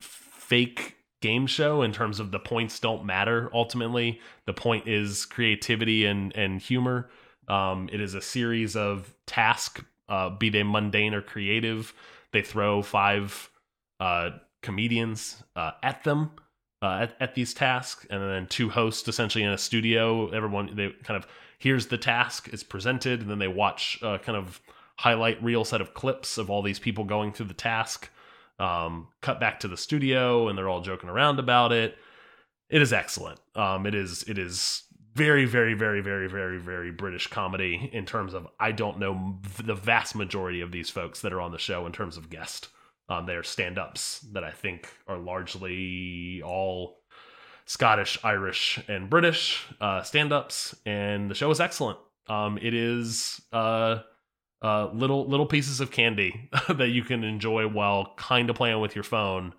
fake 0.00 0.96
game 1.20 1.46
show 1.46 1.82
in 1.82 1.92
terms 1.92 2.18
of 2.20 2.30
the 2.32 2.38
points 2.38 2.80
don't 2.80 3.04
matter. 3.04 3.50
Ultimately, 3.52 4.20
the 4.46 4.52
point 4.52 4.88
is 4.88 5.24
creativity 5.24 6.04
and 6.04 6.34
and 6.36 6.60
humor. 6.60 7.10
Um, 7.48 7.88
it 7.92 8.00
is 8.00 8.14
a 8.14 8.20
series 8.20 8.76
of 8.76 9.14
tasks, 9.26 9.82
uh, 10.08 10.30
be 10.30 10.48
they 10.48 10.62
mundane 10.62 11.14
or 11.14 11.22
creative. 11.22 11.92
They 12.32 12.42
throw 12.42 12.82
five 12.82 13.50
uh, 14.02 14.30
comedians 14.62 15.44
uh, 15.54 15.70
at 15.84 16.02
them 16.02 16.32
uh, 16.82 17.02
at, 17.02 17.16
at 17.20 17.34
these 17.36 17.54
tasks, 17.54 18.04
and 18.10 18.20
then 18.20 18.46
two 18.48 18.68
hosts 18.68 19.06
essentially 19.06 19.44
in 19.44 19.50
a 19.50 19.58
studio. 19.58 20.28
Everyone 20.30 20.74
they 20.74 20.90
kind 21.04 21.16
of 21.16 21.28
here's 21.60 21.86
the 21.86 21.98
task, 21.98 22.48
it's 22.52 22.64
presented, 22.64 23.20
and 23.20 23.30
then 23.30 23.38
they 23.38 23.46
watch 23.46 24.00
uh, 24.02 24.18
kind 24.18 24.36
of 24.36 24.60
highlight 24.98 25.40
reel 25.42 25.64
set 25.64 25.80
of 25.80 25.94
clips 25.94 26.36
of 26.36 26.50
all 26.50 26.62
these 26.62 26.80
people 26.80 27.04
going 27.04 27.32
through 27.32 27.46
the 27.46 27.54
task. 27.54 28.10
Um, 28.58 29.06
cut 29.20 29.38
back 29.38 29.60
to 29.60 29.68
the 29.68 29.76
studio, 29.76 30.48
and 30.48 30.58
they're 30.58 30.68
all 30.68 30.80
joking 30.80 31.08
around 31.08 31.38
about 31.38 31.70
it. 31.70 31.96
It 32.68 32.82
is 32.82 32.92
excellent. 32.92 33.38
Um, 33.54 33.86
it 33.86 33.94
is 33.94 34.24
it 34.26 34.36
is 34.36 34.82
very 35.14 35.44
very 35.44 35.74
very 35.74 36.00
very 36.00 36.26
very 36.26 36.58
very 36.58 36.90
British 36.90 37.28
comedy 37.28 37.88
in 37.92 38.04
terms 38.04 38.34
of 38.34 38.48
I 38.58 38.72
don't 38.72 38.98
know 38.98 39.38
the 39.62 39.76
vast 39.76 40.16
majority 40.16 40.60
of 40.60 40.72
these 40.72 40.90
folks 40.90 41.20
that 41.20 41.32
are 41.32 41.40
on 41.40 41.52
the 41.52 41.58
show 41.58 41.86
in 41.86 41.92
terms 41.92 42.16
of 42.16 42.30
guest. 42.30 42.68
Um, 43.08 43.26
they're 43.26 43.42
stand 43.42 43.78
ups 43.78 44.20
that 44.32 44.44
I 44.44 44.50
think 44.50 44.88
are 45.06 45.18
largely 45.18 46.42
all 46.42 47.00
Scottish, 47.66 48.18
Irish, 48.24 48.80
and 48.88 49.10
British 49.10 49.64
uh, 49.80 50.02
stand 50.02 50.32
ups, 50.32 50.74
and 50.84 51.30
the 51.30 51.34
show 51.34 51.50
is 51.50 51.60
excellent. 51.60 51.98
Um, 52.28 52.58
it 52.60 52.74
is 52.74 53.40
uh, 53.52 54.00
uh, 54.62 54.90
little 54.92 55.28
little 55.28 55.46
pieces 55.46 55.80
of 55.80 55.90
candy 55.90 56.50
that 56.68 56.88
you 56.88 57.02
can 57.02 57.24
enjoy 57.24 57.66
while 57.68 58.14
kind 58.16 58.50
of 58.50 58.56
playing 58.56 58.80
with 58.80 58.94
your 58.94 59.04
phone. 59.04 59.54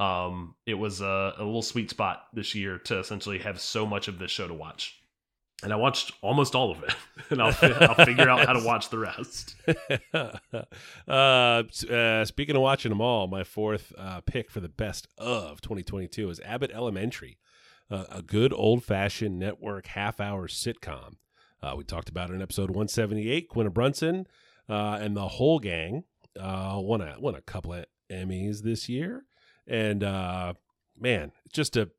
Um, 0.00 0.54
it 0.66 0.74
was 0.74 1.00
a, 1.00 1.34
a 1.36 1.44
little 1.44 1.62
sweet 1.62 1.90
spot 1.90 2.26
this 2.32 2.54
year 2.54 2.78
to 2.78 2.98
essentially 2.98 3.38
have 3.40 3.60
so 3.60 3.84
much 3.84 4.06
of 4.06 4.18
this 4.18 4.30
show 4.30 4.46
to 4.46 4.54
watch 4.54 5.00
and 5.62 5.72
I 5.72 5.76
watched 5.76 6.12
almost 6.22 6.54
all 6.54 6.70
of 6.70 6.82
it, 6.82 6.94
and 7.30 7.42
I'll, 7.42 7.54
I'll 7.62 8.04
figure 8.04 8.28
out 8.28 8.46
how 8.46 8.52
to 8.52 8.64
watch 8.64 8.90
the 8.90 8.98
rest. 8.98 9.56
uh, 11.08 11.10
uh, 11.10 12.24
speaking 12.24 12.56
of 12.56 12.62
watching 12.62 12.90
them 12.90 13.00
all, 13.00 13.26
my 13.26 13.44
fourth 13.44 13.92
uh, 13.98 14.20
pick 14.20 14.50
for 14.50 14.60
the 14.60 14.68
best 14.68 15.08
of 15.18 15.60
2022 15.60 16.30
is 16.30 16.40
Abbott 16.40 16.70
Elementary, 16.72 17.38
uh, 17.90 18.04
a 18.10 18.22
good 18.22 18.52
old 18.52 18.84
fashioned 18.84 19.38
network 19.38 19.88
half 19.88 20.20
hour 20.20 20.46
sitcom. 20.46 21.16
Uh, 21.60 21.74
we 21.76 21.82
talked 21.82 22.08
about 22.08 22.30
it 22.30 22.34
in 22.34 22.42
episode 22.42 22.70
178. 22.70 23.48
Quinta 23.48 23.70
Brunson 23.70 24.28
uh, 24.68 24.98
and 25.00 25.16
the 25.16 25.26
whole 25.26 25.58
gang 25.58 26.04
won 26.36 27.00
a 27.00 27.16
won 27.18 27.34
a 27.34 27.40
couple 27.40 27.72
of 27.72 27.84
Emmys 28.10 28.62
this 28.62 28.88
year, 28.88 29.24
and 29.66 30.00
man, 31.00 31.32
just 31.52 31.76
a 31.76 31.90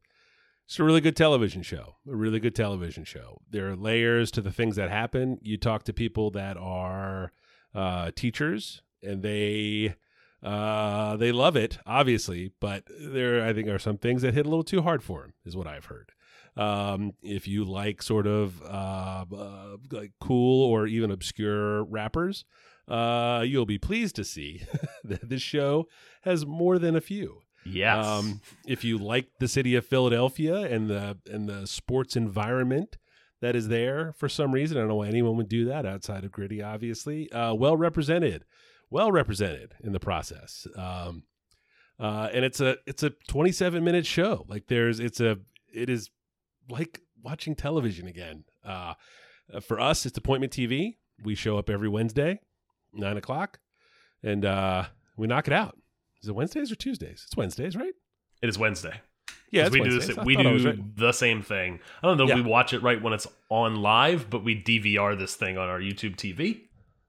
it's 0.70 0.78
a 0.78 0.84
really 0.84 1.02
good 1.02 1.16
television 1.16 1.64
show. 1.64 1.96
A 2.08 2.16
really 2.16 2.40
good 2.40 2.54
television 2.54 3.04
show. 3.04 3.42
There 3.50 3.72
are 3.72 3.76
layers 3.76 4.30
to 4.30 4.42
the 4.42 4.52
things 4.52 4.76
that 4.76 4.92
happen. 4.92 5.40
You 5.42 5.58
talk 5.58 5.82
to 5.86 5.94
people 5.94 6.30
that 6.30 6.58
are 6.58 7.32
uh, 7.74 8.12
teachers, 8.16 8.84
and 9.02 9.24
they 9.24 9.96
uh, 10.44 11.18
they 11.18 11.32
love 11.32 11.56
it, 11.56 11.80
obviously. 11.88 12.52
But 12.60 12.84
there, 13.02 13.44
I 13.44 13.52
think, 13.52 13.68
are 13.68 13.80
some 13.80 13.98
things 13.98 14.22
that 14.22 14.36
hit 14.36 14.46
a 14.46 14.50
little 14.50 14.64
too 14.64 14.84
hard 14.84 15.02
for 15.02 15.22
them, 15.24 15.34
is 15.44 15.58
what 15.58 15.66
I've 15.66 15.86
heard. 15.86 16.12
Um, 16.56 17.14
if 17.24 17.48
you 17.48 17.66
like 17.66 18.04
sort 18.04 18.28
of 18.28 18.62
uh, 18.62 19.26
uh 19.36 19.78
like 19.90 20.12
cool 20.22 20.70
or 20.70 20.86
even 20.86 21.10
obscure 21.10 21.84
rappers, 21.84 22.46
uh, 22.88 23.44
you'll 23.44 23.66
be 23.66 23.80
pleased 23.80 24.16
to 24.18 24.24
see 24.24 24.62
that 25.04 25.30
this 25.30 25.42
show 25.42 25.88
has 26.22 26.46
more 26.46 26.78
than 26.78 26.96
a 26.96 27.02
few. 27.02 27.42
Yes. 27.72 28.06
Um, 28.06 28.42
if 28.66 28.84
you 28.84 28.98
like 28.98 29.28
the 29.40 29.48
city 29.48 29.76
of 29.76 29.86
Philadelphia 29.86 30.58
and 30.58 30.90
the 30.90 31.18
and 31.30 31.48
the 31.48 31.68
sports 31.68 32.16
environment 32.16 32.98
that 33.42 33.56
is 33.56 33.68
there 33.68 34.14
for 34.18 34.28
some 34.28 34.52
reason, 34.52 34.78
I 34.78 34.82
don't 34.82 34.90
know 34.90 34.96
why 34.96 35.08
anyone 35.08 35.38
would 35.38 35.50
do 35.50 35.66
that 35.66 35.86
outside 35.86 36.24
of 36.24 36.32
Gritty. 36.32 36.62
Obviously, 36.62 37.32
uh, 37.32 37.54
well 37.54 37.78
represented, 37.78 38.46
well 38.90 39.12
represented 39.12 39.76
in 39.84 39.94
the 39.94 40.00
process. 40.00 40.68
Um, 40.76 41.24
uh, 42.00 42.30
and 42.34 42.46
it's 42.46 42.62
a 42.62 42.78
it's 42.86 43.04
a 43.04 43.12
27 43.28 43.84
minute 43.84 44.06
show. 44.06 44.46
Like 44.48 44.68
there's 44.68 45.00
it's 45.00 45.20
a 45.20 45.38
it 45.74 45.90
is 45.90 46.10
like 46.70 47.02
watching 47.22 47.56
television 47.56 48.08
again. 48.08 48.46
Uh, 48.66 48.94
for 49.62 49.80
us, 49.80 50.06
it's 50.06 50.18
appointment 50.18 50.54
TV. 50.54 50.98
We 51.24 51.36
show 51.36 51.58
up 51.58 51.70
every 51.70 51.90
Wednesday, 51.90 52.40
nine 52.94 53.18
o'clock, 53.18 53.60
and 54.24 54.46
uh, 54.46 54.86
we 55.18 55.28
knock 55.28 55.48
it 55.48 55.54
out. 55.54 55.78
Is 56.22 56.30
it 56.30 56.36
Wednesdays 56.36 56.72
or 56.72 56.76
Tuesdays? 56.76 57.24
It's 57.28 57.38
Wednesdays, 57.38 57.76
right? 57.76 57.94
It 58.42 58.50
is 58.50 58.58
Wednesday. 58.58 59.02
Yeah, 59.52 59.66
it's 59.66 59.74
we 59.74 59.82
Wednesdays. 59.82 60.08
do 60.08 60.14
this. 60.16 60.26
We 60.26 60.36
thought 60.36 60.46
I 60.48 60.52
was 60.52 60.64
do 60.64 60.70
right. 60.70 60.96
the 60.98 61.12
same 61.12 61.42
thing. 61.42 61.80
I 62.04 62.08
don't 62.08 62.18
know 62.18 62.24
if 62.26 62.30
Yeah. 62.30 62.36
we 62.36 62.42
watch 62.42 62.74
it 62.74 62.84
right 62.84 63.02
when 63.02 63.14
it's 63.14 63.28
on 63.50 63.78
live, 63.78 64.30
but 64.30 64.44
we 64.44 64.56
DVR 64.56 65.16
this 65.18 65.36
thing 65.36 65.58
on 65.58 65.68
our 65.70 65.80
YouTube 65.80 66.16
TV. 66.18 66.62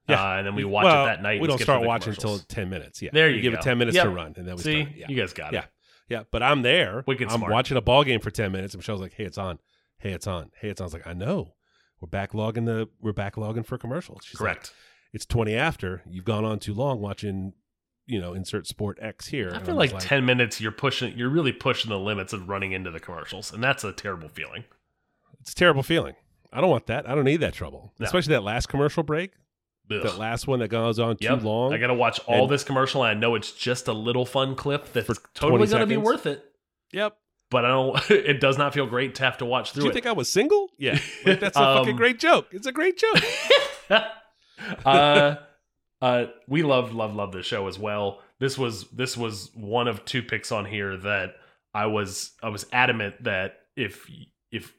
Yeah. 0.09 0.23
uh, 0.33 0.37
and 0.39 0.47
then 0.47 0.55
we 0.55 0.65
watch 0.65 0.85
Well, 0.85 1.05
it 1.05 1.07
that 1.07 1.23
night. 1.23 1.41
We 1.41 1.47
don't 1.47 1.61
start 1.61 1.85
watching 1.87 2.13
until 2.15 2.39
ten 2.39 2.69
minutes. 2.71 3.01
Yeah, 3.03 3.11
There 3.13 3.29
We 3.29 3.37
you 3.37 3.43
give 3.43 3.53
go. 3.53 3.59
it 3.59 3.63
ten 3.63 3.79
minutes 3.79 3.95
Yep. 3.97 4.05
to 4.05 4.11
run, 4.11 4.35
and 4.37 4.49
then 4.49 4.57
we 4.57 4.63
See, 4.63 4.81
start. 4.83 4.97
Yeah. 4.97 5.07
you 5.09 5.17
guys 5.17 5.33
got 5.33 5.53
yeah, 5.53 5.61
it. 5.61 5.65
yeah. 6.09 6.19
Yeah. 6.19 6.25
But 6.33 6.43
I'm 6.43 6.63
there. 6.63 7.05
Wicked 7.07 7.29
I'm 7.29 7.39
smart. 7.39 7.53
watching 7.53 7.77
a 7.77 7.81
ball 7.81 8.03
game 8.05 8.21
for 8.21 8.31
ten 8.31 8.51
minutes, 8.53 8.75
and 8.75 8.81
Michelle's 8.81 9.01
like, 9.03 9.13
"Hey, 9.13 9.25
it's 9.25 9.39
on. 9.39 9.59
Hey, 9.99 10.11
it's 10.13 10.27
on. 10.27 10.51
Hey, 10.61 10.71
it's 10.71 10.81
on." 10.81 10.85
I 10.85 10.87
was 10.87 10.95
like, 10.95 11.07
"I 11.07 11.13
know. 11.13 11.55
We're 12.01 12.09
backlogging 12.09 12.65
the. 12.65 12.89
We're 13.01 13.13
backlogging 13.13 13.65
for 13.67 13.77
commercials." 13.79 14.23
She's 14.25 14.41
like, 14.41 14.55
Correct. 14.55 14.75
it's 15.13 15.27
twenty 15.27 15.55
after. 15.55 16.03
You've 16.11 16.25
gone 16.25 16.45
on 16.45 16.59
too 16.59 16.75
long 16.75 17.01
watching. 17.01 17.53
You 18.11 18.21
know, 18.21 18.35
insert 18.35 18.67
sport 18.67 18.99
X 19.01 19.27
here. 19.29 19.53
I 19.55 19.59
feel 19.61 19.71
I'm 19.71 19.77
like, 19.77 19.99
ten 19.99 20.25
minutes. 20.27 20.61
You're 20.61 20.73
pushing. 20.73 21.17
You're 21.17 21.29
really 21.31 21.53
pushing 21.53 21.91
the 21.91 21.99
limits 21.99 22.33
of 22.33 22.49
running 22.49 22.73
into 22.73 22.91
the 22.91 23.01
commercials, 23.01 23.53
and 23.53 23.63
that's 23.63 23.85
a 23.85 23.93
terrible 23.93 24.29
feeling. 24.29 24.65
It's 25.41 25.53
a 25.53 25.55
terrible 25.55 25.83
feeling. 25.83 26.15
I 26.53 26.61
don't 26.61 26.71
want 26.71 26.87
that. 26.87 27.09
I 27.09 27.15
don't 27.15 27.25
need 27.25 27.39
that 27.39 27.55
trouble. 27.55 27.93
No. 27.99 28.05
Especially 28.07 28.33
that 28.35 28.43
last 28.43 28.67
commercial 28.69 29.03
break. 29.05 29.33
Ugh. 29.93 30.03
That 30.03 30.19
last 30.19 30.47
one 30.47 30.59
that 30.61 30.69
goes 30.69 30.99
on 30.99 31.17
too 31.17 31.25
Yep. 31.27 31.43
long. 31.45 31.73
I 31.73 31.79
got 31.79 31.87
to 31.89 31.95
watch 31.95 32.21
all 32.27 32.47
this 32.47 32.63
commercial, 32.65 33.03
and 33.05 33.17
I 33.17 33.21
know 33.21 33.35
it's 33.37 33.53
just 33.53 33.89
a 33.89 33.93
little 33.93 34.27
fun 34.27 34.55
clip 34.57 34.93
that's 34.93 35.09
totally 35.35 35.67
going 35.69 35.81
to 35.81 35.87
be 35.87 35.97
worth 35.97 36.27
it. 36.27 36.45
yep. 36.93 37.17
But 37.51 37.65
I 37.65 37.69
don't. 37.69 38.11
It 38.11 38.41
does 38.41 38.59
not 38.59 38.75
feel 38.75 38.87
great 38.87 39.15
to 39.17 39.25
have 39.25 39.39
to 39.39 39.45
watch 39.45 39.73
Did 39.73 39.81
Do 39.81 39.85
you 39.87 39.91
it. 39.91 39.95
think 39.95 40.07
I 40.07 40.13
was 40.13 40.31
single? 40.31 40.69
Yeah. 40.79 40.99
Like, 41.27 41.41
that's 41.41 41.57
a 41.57 41.63
Um, 41.63 41.79
fucking 41.79 41.97
great 41.97 42.19
joke. 42.19 42.49
It's 42.53 42.67
a 42.67 42.73
great 42.73 42.97
joke. 42.99 43.23
uh, 44.85 45.35
uh, 46.03 46.27
we 46.49 46.63
love, 46.63 46.93
love, 46.95 47.15
love 47.15 47.33
this 47.33 47.47
show 47.47 47.67
as 47.69 47.79
well. 47.79 48.21
This 48.39 48.57
was 48.57 48.85
this 48.91 49.17
was 49.17 49.51
one 49.55 49.87
of 49.89 50.05
two 50.05 50.23
picks 50.23 50.51
on 50.53 50.65
here 50.65 50.97
that 50.99 51.35
I 51.75 51.87
was 51.87 52.33
I 52.43 52.49
was 52.49 52.67
adamant 52.73 53.23
that 53.25 53.61
if 53.77 54.11
if 54.51 54.73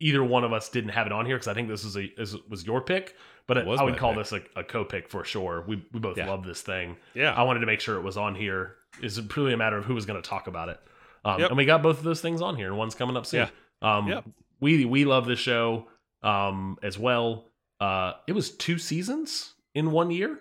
either 0.00 0.22
one 0.22 0.44
of 0.44 0.52
us 0.52 0.68
didn't 0.68 0.90
have 0.90 1.06
it 1.06 1.12
on 1.12 1.26
here 1.26 1.36
because 1.36 1.48
I 1.48 1.54
think 1.54 1.68
this 1.68 1.84
is 1.84 1.96
a 1.96 2.04
is, 2.20 2.36
was 2.48 2.64
your 2.64 2.80
pick, 2.80 3.16
but 3.48 3.56
It 3.56 3.66
was 3.66 3.80
I 3.80 3.82
would 3.82 3.96
call 3.96 4.14
pick. 4.14 4.18
this 4.28 4.32
a, 4.32 4.60
a 4.60 4.62
co-pick 4.64 5.08
for 5.08 5.24
sure. 5.24 5.64
We 5.66 5.84
we 5.92 5.98
both 5.98 6.16
Yeah. 6.16 6.28
love 6.30 6.44
this 6.44 6.62
thing. 6.62 6.96
Yeah. 7.14 7.32
I 7.34 7.42
wanted 7.42 7.60
to 7.60 7.66
make 7.66 7.80
sure 7.80 7.96
it 7.96 8.02
was 8.02 8.16
on 8.16 8.34
here. 8.36 8.76
It's 9.02 9.20
purely 9.20 9.52
a 9.52 9.56
matter 9.56 9.76
of 9.76 9.84
who 9.84 9.94
was 9.94 10.06
going 10.06 10.20
to 10.22 10.28
talk 10.28 10.46
about 10.46 10.68
it. 10.68 10.80
Um, 11.24 11.40
Yep. 11.40 11.50
And 11.50 11.56
we 11.58 11.64
got 11.64 11.82
both 11.82 11.98
of 11.98 12.04
those 12.04 12.20
things 12.20 12.40
on 12.40 12.54
here, 12.56 12.68
and 12.68 12.78
one's 12.78 12.94
coming 12.94 13.16
up 13.16 13.26
soon. 13.26 13.48
Um, 13.82 14.06
Yep. 14.06 14.24
We 14.60 14.84
we 14.84 15.04
love 15.04 15.26
this 15.26 15.40
show 15.40 15.88
um, 16.22 16.78
as 16.84 16.98
well. 16.98 17.46
Uh, 17.80 18.12
it 18.28 18.32
was 18.32 18.50
two 18.52 18.78
seasons 18.78 19.54
in 19.74 19.90
one 19.90 20.10
year. 20.12 20.38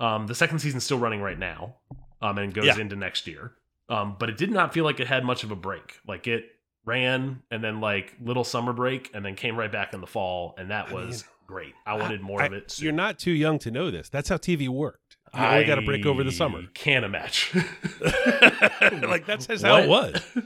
Um, 0.00 0.26
the 0.26 0.34
second 0.34 0.58
season's 0.58 0.82
still 0.84 0.98
running 0.98 1.20
right 1.20 1.38
now, 1.38 1.76
um, 2.22 2.38
and 2.38 2.52
goes 2.52 2.64
Yeah. 2.64 2.78
into 2.78 2.96
next 2.96 3.26
year. 3.26 3.52
Um, 3.88 4.16
but 4.18 4.28
it 4.28 4.36
did 4.36 4.50
not 4.50 4.72
feel 4.74 4.84
like 4.84 4.98
it 5.00 5.06
had 5.06 5.24
much 5.24 5.44
of 5.44 5.50
a 5.50 5.56
break. 5.56 5.98
Like 6.08 6.26
it 6.26 6.46
ran 6.84 7.42
and 7.50 7.62
then 7.62 7.80
like 7.80 8.14
little 8.22 8.44
summer 8.44 8.72
break, 8.72 9.10
and 9.14 9.24
then 9.24 9.34
came 9.36 9.56
right 9.56 9.70
back 9.70 9.92
in 9.94 10.00
the 10.00 10.06
fall, 10.06 10.54
and 10.58 10.70
that 10.70 10.88
I 10.88 10.94
was 10.94 11.22
mean, 11.24 11.30
great. 11.46 11.74
I 11.86 11.94
wanted 11.94 12.20
more 12.22 12.40
I- 12.42 12.46
of 12.46 12.52
it. 12.54 12.70
soon. 12.70 12.84
You're 12.84 12.92
not 12.94 13.18
too 13.18 13.30
young 13.32 13.58
to 13.60 13.70
know 13.70 13.90
this. 13.90 14.08
That's 14.08 14.28
how 14.28 14.36
TV 14.38 14.68
worked. 14.68 15.16
You 15.34 15.40
only 15.44 15.64
got 15.64 15.78
a 15.78 15.82
break 15.82 16.06
over 16.06 16.24
the 16.24 16.32
summer. 16.32 16.62
Can't 16.74 17.08
match? 17.10 17.54
like 19.02 19.26
that's 19.26 19.46
how 19.62 19.76
it 19.78 19.88
What? 19.88 20.14
was. 20.14 20.44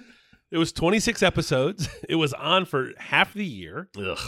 It 0.51 0.59
was 0.59 0.73
26 0.73 1.23
episodes. 1.23 1.89
It 2.09 2.17
was 2.17 2.33
on 2.35 2.65
for 2.67 2.91
half 2.99 3.33
the 3.35 3.45
year, 3.47 3.89
Ugh, 3.99 4.19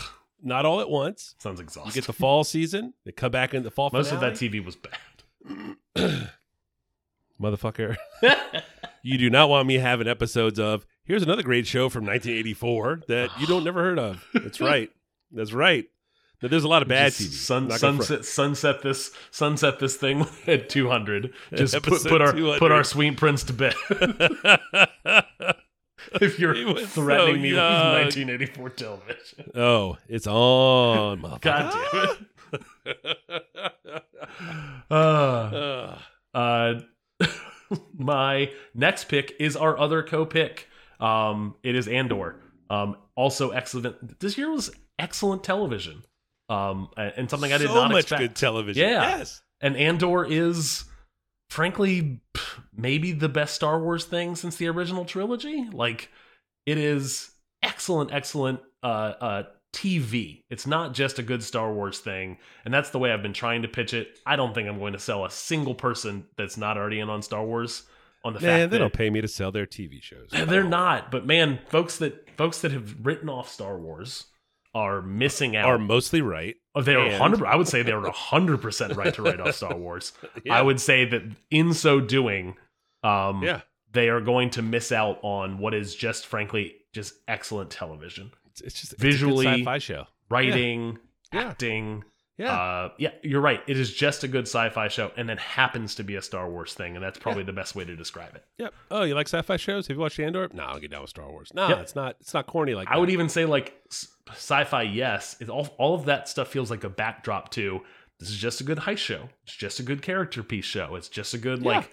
not 0.42 0.64
all 0.64 0.80
at 0.80 0.88
once. 0.88 1.34
sounds 1.38 1.58
You 1.60 1.64
exhausting. 1.64 1.92
get 1.94 2.06
the 2.06 2.12
fall 2.12 2.42
season. 2.44 2.94
They 3.04 3.12
come 3.12 3.30
back 3.30 3.52
in 3.54 3.62
the 3.64 3.70
fall. 3.70 3.90
Most 3.92 4.12
of 4.12 4.20
that 4.20 4.32
TV 4.32 4.64
was 4.64 4.76
bad. 4.76 4.98
motherfucker. 7.40 7.96
you 9.02 9.18
do 9.18 9.30
not 9.30 9.48
want 9.48 9.66
me 9.68 9.74
having 9.76 10.08
episodes 10.08 10.58
of. 10.58 10.86
Here's 11.04 11.22
another 11.22 11.42
great 11.42 11.66
show 11.66 11.88
from 11.88 12.04
1984 12.04 13.02
that 13.08 13.30
you 13.40 13.46
don't 13.46 13.64
never 13.64 13.82
heard 13.82 13.98
of. 13.98 14.24
That's 14.34 14.60
right. 14.62 14.90
That's 15.30 15.52
right. 15.52 15.86
Now, 16.42 16.48
there's 16.48 16.64
a 16.64 16.68
lot 16.68 16.82
of 16.82 16.88
bad 16.88 17.12
Just 17.12 17.30
TV. 17.30 17.34
Sun, 17.34 17.70
sunset, 17.70 18.24
sunset 18.24 18.82
this, 18.82 19.10
sunset 19.30 19.78
this 19.78 19.96
thing 19.96 20.26
at 20.46 20.68
200. 20.68 21.32
Just 21.54 21.82
put, 21.82 22.02
put 22.02 22.20
our 22.20 22.32
200. 22.32 22.58
put 22.58 22.72
our 22.72 22.84
sweet 22.84 23.16
prince 23.16 23.42
to 23.44 23.54
bed. 23.54 23.74
if 26.20 26.38
you're 26.38 26.54
threatening 26.84 27.36
so 27.36 27.40
me 27.40 27.50
young. 27.52 28.04
with 28.04 28.16
1984 28.16 28.70
television, 28.70 29.50
oh, 29.54 29.96
it's 30.08 30.26
on. 30.26 31.22
motherfucker. 31.22 31.40
God 31.40 32.18
damn 32.52 32.60
it! 32.92 34.05
Uh, 34.90 35.98
Uh, 36.34 36.74
my 37.96 38.50
next 38.74 39.04
pick 39.04 39.34
is 39.40 39.56
our 39.56 39.78
other 39.78 40.02
co-pick. 40.02 40.68
Um, 41.00 41.54
it 41.62 41.74
is 41.74 41.88
Andor. 41.88 42.36
Um, 42.68 42.96
also 43.14 43.50
excellent. 43.50 44.20
This 44.20 44.36
year 44.36 44.50
was 44.50 44.70
excellent 44.98 45.44
television. 45.44 46.02
Um, 46.48 46.90
and 46.96 47.28
something 47.30 47.52
I 47.52 47.58
did 47.58 47.68
so 47.68 47.74
not 47.74 47.90
much 47.90 48.02
expect. 48.04 48.20
good 48.20 48.36
television. 48.36 48.82
Yeah. 48.88 49.18
Yes. 49.18 49.42
And 49.60 49.76
Andor 49.76 50.24
is, 50.24 50.84
frankly, 51.50 52.20
maybe 52.76 53.12
the 53.12 53.28
best 53.28 53.54
Star 53.54 53.80
Wars 53.80 54.04
thing 54.04 54.36
since 54.36 54.56
the 54.56 54.68
original 54.68 55.04
trilogy. 55.04 55.66
Like, 55.72 56.10
it 56.66 56.78
is 56.78 57.30
excellent, 57.62 58.12
excellent 58.12 58.60
uh, 58.82 58.86
uh, 59.20 59.42
TV. 59.76 60.42
It's 60.50 60.66
not 60.66 60.94
just 60.94 61.18
a 61.18 61.22
good 61.22 61.42
Star 61.42 61.72
Wars 61.72 61.98
thing, 61.98 62.38
and 62.64 62.72
that's 62.72 62.90
the 62.90 62.98
way 62.98 63.12
I've 63.12 63.22
been 63.22 63.32
trying 63.32 63.62
to 63.62 63.68
pitch 63.68 63.92
it. 63.94 64.18
I 64.24 64.36
don't 64.36 64.54
think 64.54 64.68
I'm 64.68 64.78
going 64.78 64.94
to 64.94 64.98
sell 64.98 65.24
a 65.24 65.30
single 65.30 65.74
person 65.74 66.24
that's 66.36 66.56
not 66.56 66.76
already 66.78 66.98
in 67.00 67.10
on 67.10 67.22
Star 67.22 67.44
Wars 67.44 67.82
on 68.24 68.32
the 68.32 68.40
Man, 68.40 68.48
fact 68.60 68.70
they 68.70 68.76
that 68.76 68.78
don't 68.80 68.92
pay 68.92 69.10
me 69.10 69.20
to 69.20 69.28
sell 69.28 69.52
their 69.52 69.66
TV 69.66 70.02
shows. 70.02 70.30
they're 70.32 70.64
not. 70.64 71.10
But 71.10 71.26
man, 71.26 71.60
folks 71.68 71.98
that 71.98 72.28
folks 72.36 72.60
that 72.62 72.72
have 72.72 72.96
written 73.06 73.28
off 73.28 73.48
Star 73.50 73.78
Wars 73.78 74.24
are 74.74 75.00
missing 75.02 75.56
out. 75.56 75.66
Are 75.68 75.78
mostly 75.78 76.20
right. 76.22 76.56
Oh, 76.74 76.82
they 76.82 76.94
are 76.94 77.10
hundred. 77.18 77.44
I 77.46 77.56
would 77.56 77.68
say 77.68 77.82
they 77.82 77.92
are 77.92 78.10
hundred 78.10 78.62
percent 78.62 78.96
right 78.96 79.12
to 79.14 79.22
write 79.22 79.40
off 79.40 79.54
Star 79.54 79.76
Wars. 79.78 80.12
Yeah. 80.44 80.58
I 80.58 80.62
would 80.62 80.80
say 80.80 81.04
that 81.04 81.22
in 81.50 81.72
so 81.74 82.00
doing, 82.00 82.56
um, 83.04 83.42
Yeah. 83.42 83.60
they 83.92 84.08
are 84.08 84.20
going 84.20 84.50
to 84.50 84.62
miss 84.62 84.90
out 84.92 85.18
on 85.22 85.58
what 85.58 85.72
is 85.74 85.94
just, 85.94 86.26
frankly, 86.26 86.74
just 86.92 87.14
excellent 87.28 87.70
television, 87.70 88.32
It's, 88.56 88.62
it's 88.62 88.80
just 88.80 88.98
Visually- 88.98 89.46
it's 89.46 89.58
sci-fi 89.58 89.78
show. 89.78 90.04
writing, 90.30 90.98
Yeah. 91.32 91.40
acting. 91.40 92.04
Yeah. 92.38 92.52
Uh, 92.52 92.88
yeah, 92.98 93.12
you're 93.22 93.40
right. 93.40 93.62
It 93.66 93.78
is 93.78 93.94
just 93.94 94.22
a 94.22 94.28
good 94.28 94.46
sci-fi 94.46 94.88
show, 94.88 95.10
and 95.16 95.26
then 95.26 95.38
happens 95.38 95.94
to 95.94 96.04
be 96.04 96.16
a 96.16 96.22
Star 96.22 96.50
Wars 96.50 96.74
thing, 96.74 96.94
and 96.94 97.02
that's 97.02 97.18
probably 97.18 97.44
the 97.44 97.52
best 97.54 97.74
way 97.74 97.84
to 97.84 97.96
describe 97.96 98.34
it. 98.34 98.44
Yep. 98.58 98.74
Oh, 98.90 99.02
you 99.04 99.14
like 99.14 99.26
sci-fi 99.26 99.56
shows? 99.56 99.86
Have 99.86 99.96
you 99.96 100.00
watched 100.02 100.20
Andor? 100.20 100.48
No, 100.52 100.64
I'll 100.64 100.78
get 100.78 100.90
down 100.90 101.00
with 101.00 101.08
Star 101.10 101.30
Wars. 101.30 101.50
No, 101.54 101.68
Yep. 101.68 101.78
it's 101.80 101.94
not. 101.96 102.16
It's 102.20 102.34
not 102.34 102.46
corny 102.46 102.74
like 102.74 102.88
I 102.90 102.98
would 102.98 103.08
even 103.10 103.30
say 103.30 103.46
like 103.46 103.74
sci-fi. 104.30 104.82
Yes, 104.82 105.36
it, 105.40 105.48
all 105.48 105.66
all 105.78 105.94
of 105.94 106.04
that 106.06 106.28
stuff 106.28 106.48
feels 106.48 106.70
like 106.70 106.84
a 106.84 106.90
backdrop 106.90 107.50
to. 107.52 107.80
This 108.18 108.30
is 108.30 108.36
just 108.38 108.60
a 108.60 108.64
good 108.64 108.78
heist 108.78 108.98
show. 108.98 109.28
It's 109.44 109.54
just 109.54 109.78
a 109.80 109.82
good 109.82 110.02
character 110.02 110.42
piece 110.42 110.64
show. 110.64 110.94
It's 110.94 111.08
just 111.08 111.34
a 111.34 111.38
good 111.38 111.62
Yeah. 111.62 111.68
like. 111.68 111.90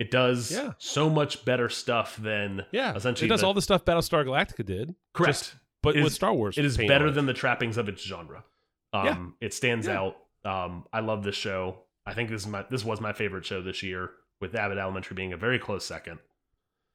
It 0.00 0.10
does 0.10 0.50
Yeah. 0.50 0.72
so 0.78 1.08
much 1.08 1.44
better 1.44 1.68
stuff 1.68 2.16
than 2.16 2.66
Yeah, 2.72 2.96
essentially 2.96 3.26
it 3.26 3.30
does 3.30 3.42
the- 3.42 3.46
all 3.46 3.54
the 3.54 3.62
stuff 3.62 3.84
Battlestar 3.84 4.24
Galactica 4.26 4.66
did. 4.66 4.96
correct. 5.12 5.38
just- 5.38 5.54
but 5.84 5.96
It 5.96 6.02
with 6.02 6.12
Star 6.12 6.32
Wars, 6.34 6.58
It 6.58 6.64
is 6.64 6.76
better 6.76 7.10
than 7.10 7.26
the 7.26 7.32
trappings 7.34 7.76
of 7.76 7.88
its 7.88 8.02
genre. 8.02 8.44
Um, 8.92 9.36
It 9.40 9.54
stands 9.54 9.86
Yeah. 9.86 10.00
out. 10.00 10.16
Um, 10.44 10.86
I 10.92 11.00
love 11.00 11.22
this 11.24 11.36
show. 11.36 11.84
I 12.06 12.12
think 12.14 12.28
this 12.30 12.42
is 12.42 12.48
my 12.48 12.64
this 12.70 12.84
was 12.84 13.00
my 13.00 13.12
favorite 13.12 13.44
show 13.46 13.62
this 13.62 13.82
year, 13.82 14.10
with 14.40 14.54
Abbott 14.54 14.78
Elementary 14.78 15.14
being 15.14 15.32
a 15.32 15.36
very 15.36 15.58
close 15.58 15.84
second. 15.86 16.18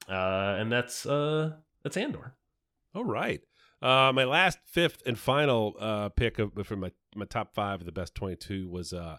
Uh, 0.07 0.55
and 0.59 0.71
that's 0.71 1.05
uh, 1.05 1.53
that's 1.83 1.97
Andor. 1.97 2.35
All 2.95 3.05
right. 3.05 3.41
Uh, 3.81 4.11
my 4.13 4.25
last 4.25 4.59
fifth 4.65 5.01
and 5.05 5.17
final 5.17 5.75
uh, 5.79 6.09
pick 6.09 6.37
of, 6.37 6.51
from 6.67 6.81
my, 6.81 6.91
my 7.15 7.23
top 7.25 7.53
five 7.55 7.79
of 7.79 7.85
the 7.85 7.91
best 7.93 8.13
22 8.13 8.67
was 8.67 8.91
uh, 8.91 9.17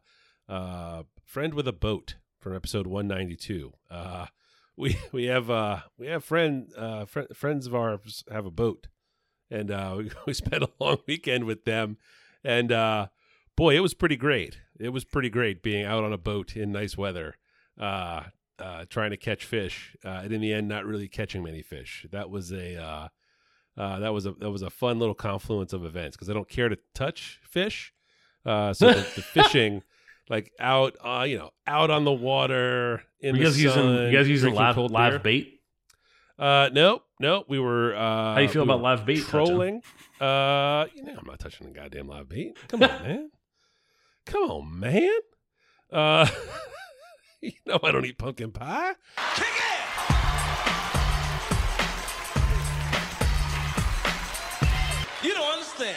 uh, 0.48 1.02
Friend 1.24 1.54
with 1.54 1.66
a 1.66 1.72
Boat 1.72 2.16
from 2.38 2.54
episode 2.54 2.86
192. 2.86 3.72
Uh, 3.90 4.26
we 4.76 4.96
we 5.12 5.24
have 5.24 5.50
uh, 5.50 5.80
we 5.98 6.06
have 6.08 6.24
friend 6.24 6.70
uh, 6.76 7.04
fr- 7.04 7.32
friends 7.34 7.66
of 7.66 7.74
ours 7.74 8.22
have 8.30 8.46
a 8.46 8.50
boat, 8.50 8.86
and 9.50 9.70
uh, 9.70 9.94
we, 9.98 10.10
we 10.26 10.34
spent 10.34 10.62
a 10.62 10.70
long 10.78 10.98
weekend 11.06 11.44
with 11.44 11.64
them, 11.64 11.96
and 12.44 12.72
uh, 12.72 13.08
boy, 13.56 13.76
it 13.76 13.80
was 13.80 13.94
pretty 13.94 14.16
great. 14.16 14.58
It 14.78 14.90
was 14.90 15.04
pretty 15.04 15.28
great 15.28 15.62
being 15.62 15.84
out 15.84 16.04
on 16.04 16.12
a 16.12 16.18
boat 16.18 16.56
in 16.56 16.72
nice 16.72 16.96
weather, 16.96 17.36
uh, 17.78 18.22
uh, 18.58 18.84
trying 18.88 19.10
to 19.10 19.16
catch 19.16 19.44
fish, 19.44 19.96
uh, 20.04 20.20
and 20.24 20.32
in 20.32 20.40
the 20.40 20.52
end, 20.52 20.68
not 20.68 20.86
really 20.86 21.08
catching 21.08 21.42
many 21.42 21.62
fish. 21.62 22.06
That 22.10 22.30
was 22.30 22.52
a 22.52 22.76
uh, 22.82 23.08
uh, 23.76 23.98
that 24.00 24.12
was 24.12 24.26
a 24.26 24.32
that 24.32 24.50
was 24.50 24.62
a 24.62 24.70
fun 24.70 24.98
little 24.98 25.14
confluence 25.14 25.72
of 25.72 25.84
events 25.84 26.16
because 26.16 26.30
I 26.30 26.34
don't 26.34 26.48
care 26.48 26.68
to 26.68 26.78
touch 26.94 27.40
fish, 27.42 27.92
uh, 28.44 28.72
so 28.72 28.88
the, 28.88 29.00
the 29.00 29.22
fishing. 29.22 29.82
Like 30.28 30.52
out, 30.60 30.96
uh, 31.04 31.24
you 31.24 31.38
know, 31.38 31.50
out 31.66 31.90
on 31.90 32.04
the 32.04 32.12
water 32.12 33.02
in 33.18 33.34
you 33.34 33.40
the 33.40 33.44
guys 33.46 33.60
using 33.60 33.82
sun, 33.82 34.02
you 34.06 34.12
guys 34.12 34.28
using 34.28 34.54
live 34.54 34.76
live 34.76 35.12
beer. 35.14 35.18
bait? 35.18 35.59
Uh, 36.40 36.70
no, 36.72 37.02
no, 37.20 37.44
we 37.48 37.58
were. 37.58 37.94
Uh, 37.94 38.34
How 38.34 38.38
you 38.40 38.48
feel 38.48 38.62
we 38.64 38.68
about 38.72 38.80
live 38.80 39.00
touching? 39.00 39.24
Trolling. 39.24 39.82
Uh, 40.20 40.86
you 40.94 41.02
know, 41.02 41.14
I'm 41.18 41.26
not 41.26 41.38
touching 41.38 41.66
the 41.66 41.72
goddamn 41.74 42.08
live 42.08 42.28
bait. 42.30 42.56
Come 42.68 42.82
on, 42.82 42.88
man. 43.02 43.30
Come 44.24 44.42
on, 44.50 44.80
man. 44.80 45.18
Uh, 45.92 46.26
you 47.42 47.52
know 47.66 47.78
I 47.82 47.92
don't 47.92 48.06
eat 48.06 48.16
pumpkin 48.16 48.52
pie. 48.52 48.94
Kick 49.34 49.46
it! 49.46 49.80
You 55.22 55.34
don't 55.34 55.52
understand. 55.52 55.96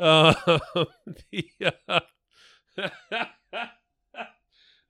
Uh, 0.00 0.32
the, 1.30 1.44
uh, 1.88 2.00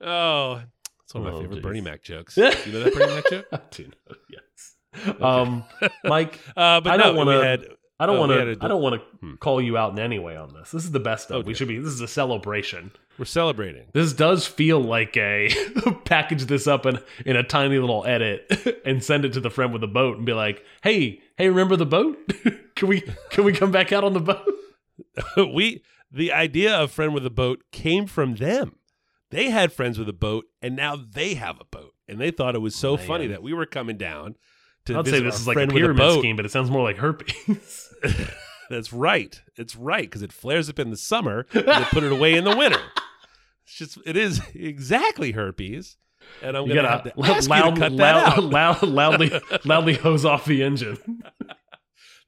oh, 0.01 0.63
it's 1.05 1.15
one 1.15 1.27
of 1.27 1.33
my 1.33 1.39
Oh, 1.39 1.41
favorite 1.41 1.57
geez. 1.57 1.63
Bernie 1.65 1.81
Mac 1.81 2.03
jokes. 2.03 2.37
you 2.37 2.45
know 2.45 2.85
that 2.85 2.95
Bernie 2.95 3.15
Mac 3.15 3.29
joke? 3.29 3.47
I 3.53 3.61
do 3.73 3.85
know, 3.85 4.15
yes. 4.31 4.72
Um, 5.21 5.65
Mike, 6.05 6.39
Uh, 6.57 6.81
but 6.81 6.93
I 6.93 6.97
don't 6.97 7.15
no, 7.15 7.25
wanna- 7.25 7.41
we 7.41 7.47
had. 7.47 7.65
I 8.01 8.07
don't 8.07 8.17
Uh, 8.17 8.21
want 8.27 8.33
to. 8.33 8.65
I 8.65 8.69
don't 8.69 8.83
want 8.83 8.95
to 8.97 9.01
Hmm. 9.21 9.35
call 9.37 9.61
you 9.63 9.77
out 9.77 9.93
in 9.93 9.99
any 10.01 10.19
way 10.19 10.35
on 10.37 10.53
this. 10.55 10.73
This 10.73 10.83
is 10.85 10.91
the 10.91 10.99
best 10.99 11.31
Oh, 11.31 11.39
of. 11.41 11.47
we 11.47 11.55
should 11.55 11.69
be. 11.69 11.79
This 11.79 11.93
is 11.93 12.01
a 12.01 12.09
celebration. 12.09 12.91
We're 13.17 13.27
celebrating. 13.27 13.85
This 13.93 14.13
does 14.13 14.45
feel 14.45 14.81
like 14.81 15.17
a 15.17 15.51
package 16.05 16.47
this 16.47 16.67
up 16.67 16.85
in 16.85 16.99
in 17.25 17.37
a 17.37 17.45
tiny 17.45 17.79
little 17.79 18.05
edit 18.05 18.81
and 18.85 19.05
send 19.05 19.25
it 19.25 19.33
to 19.35 19.41
the 19.41 19.51
friend 19.51 19.73
with 19.73 19.83
the 19.83 19.87
boat 19.89 20.17
and 20.17 20.27
be 20.27 20.33
like, 20.33 20.65
"Hey, 20.83 21.21
hey, 21.37 21.49
remember 21.49 21.77
the 21.77 21.87
boat? 21.87 22.19
can 22.75 22.89
we 22.89 23.03
can 23.31 23.45
we 23.45 23.53
come 23.53 23.71
back 23.71 23.93
out 23.93 24.03
on 24.03 24.15
the 24.15 24.21
boat?" 24.21 24.49
we 25.55 25.83
the 26.11 26.33
idea 26.33 26.75
of 26.75 26.91
friend 26.91 27.15
with 27.15 27.25
a 27.27 27.31
boat 27.31 27.63
came 27.71 28.07
from 28.07 28.37
them. 28.37 28.77
They 29.31 29.51
had 29.51 29.73
friends 29.73 29.99
with 29.99 30.09
a 30.09 30.13
boat, 30.15 30.47
and 30.61 30.75
now 30.77 30.97
they 30.97 31.35
have 31.35 31.59
a 31.61 31.65
boat, 31.65 31.95
and 32.09 32.21
they 32.21 32.31
thought 32.31 32.55
it 32.55 32.61
was 32.61 32.75
so 32.75 32.97
Man. 32.97 33.07
funny 33.07 33.27
that 33.29 33.43
we 33.43 33.53
were 33.55 33.65
coming 33.67 33.97
down 33.97 34.35
to 34.87 34.99
I'd 34.99 35.07
say 35.07 35.21
this 35.21 35.41
is 35.41 35.47
like 35.47 35.57
a 35.57 35.67
pyramid 35.67 35.97
boat. 35.97 36.19
scheme, 36.21 36.37
but 36.37 36.45
it 36.45 36.51
sounds 36.51 36.71
more 36.71 36.83
like 36.83 36.97
herpes. 36.97 37.95
That's 38.71 38.93
right. 38.93 39.41
It's 39.57 39.77
right 39.77 40.03
because 40.03 40.23
it 40.23 40.33
flares 40.33 40.69
up 40.71 40.79
in 40.79 40.91
the 40.91 40.97
summer 40.97 41.47
and 41.53 41.67
they 41.67 41.85
put 41.91 42.03
it 42.05 42.13
away 42.13 42.35
in 42.35 42.45
the 42.45 42.57
winter. 42.57 42.81
It's 43.65 43.75
just 43.77 43.99
it 44.07 44.17
is 44.17 44.41
exactly 44.55 45.33
herpes, 45.33 45.97
and 46.43 46.57
I'm 46.57 46.67
you 46.67 46.75
gonna 46.75 46.89
have 46.89 47.05
to 47.05 47.13
ask 47.23 47.45
you 47.45 47.49
loud, 47.51 47.75
to 47.75 47.81
cut 47.81 47.93
loud, 47.93 47.99
that 47.99 48.39
out. 48.39 48.45
loud, 48.45 48.83
loudly, 48.83 49.41
loudly 49.65 49.95
hose 49.95 50.25
off 50.25 50.45
the 50.47 50.63
engine. 50.63 51.23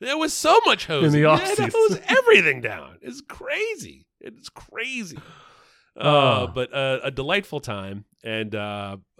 There 0.00 0.18
was 0.18 0.32
so 0.32 0.58
much 0.66 0.86
hose 0.86 1.04
In 1.04 1.12
the 1.12 1.18
You 1.20 1.28
had 1.28 1.40
off-season. 1.42 1.70
to 1.70 1.76
hose 1.76 2.00
everything 2.08 2.60
down. 2.60 2.98
It's 3.00 3.20
crazy. 3.22 4.06
It's 4.20 4.48
crazy. 4.48 5.16
Uh, 5.96 6.00
Oh. 6.02 6.52
but 6.54 6.74
uh, 6.74 6.98
a 7.04 7.10
delightful 7.10 7.60
time, 7.60 8.04
and 8.24 8.54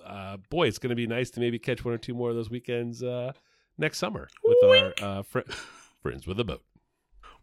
uh, 0.04 0.36
boy, 0.50 0.68
it's 0.68 0.78
going 0.78 0.90
to 0.90 0.96
be 0.96 1.06
nice 1.06 1.30
to 1.30 1.40
maybe 1.40 1.58
catch 1.58 1.84
one 1.84 1.94
or 1.94 1.98
two 1.98 2.14
more 2.14 2.30
of 2.30 2.36
those 2.36 2.50
weekends 2.50 3.02
uh, 3.02 3.32
next 3.78 3.98
summer 3.98 4.28
with 4.44 4.58
our 4.64 4.94
uh, 5.02 5.22
fri 5.22 5.42
friends 6.02 6.26
with 6.26 6.38
a 6.40 6.44
boat. 6.44 6.62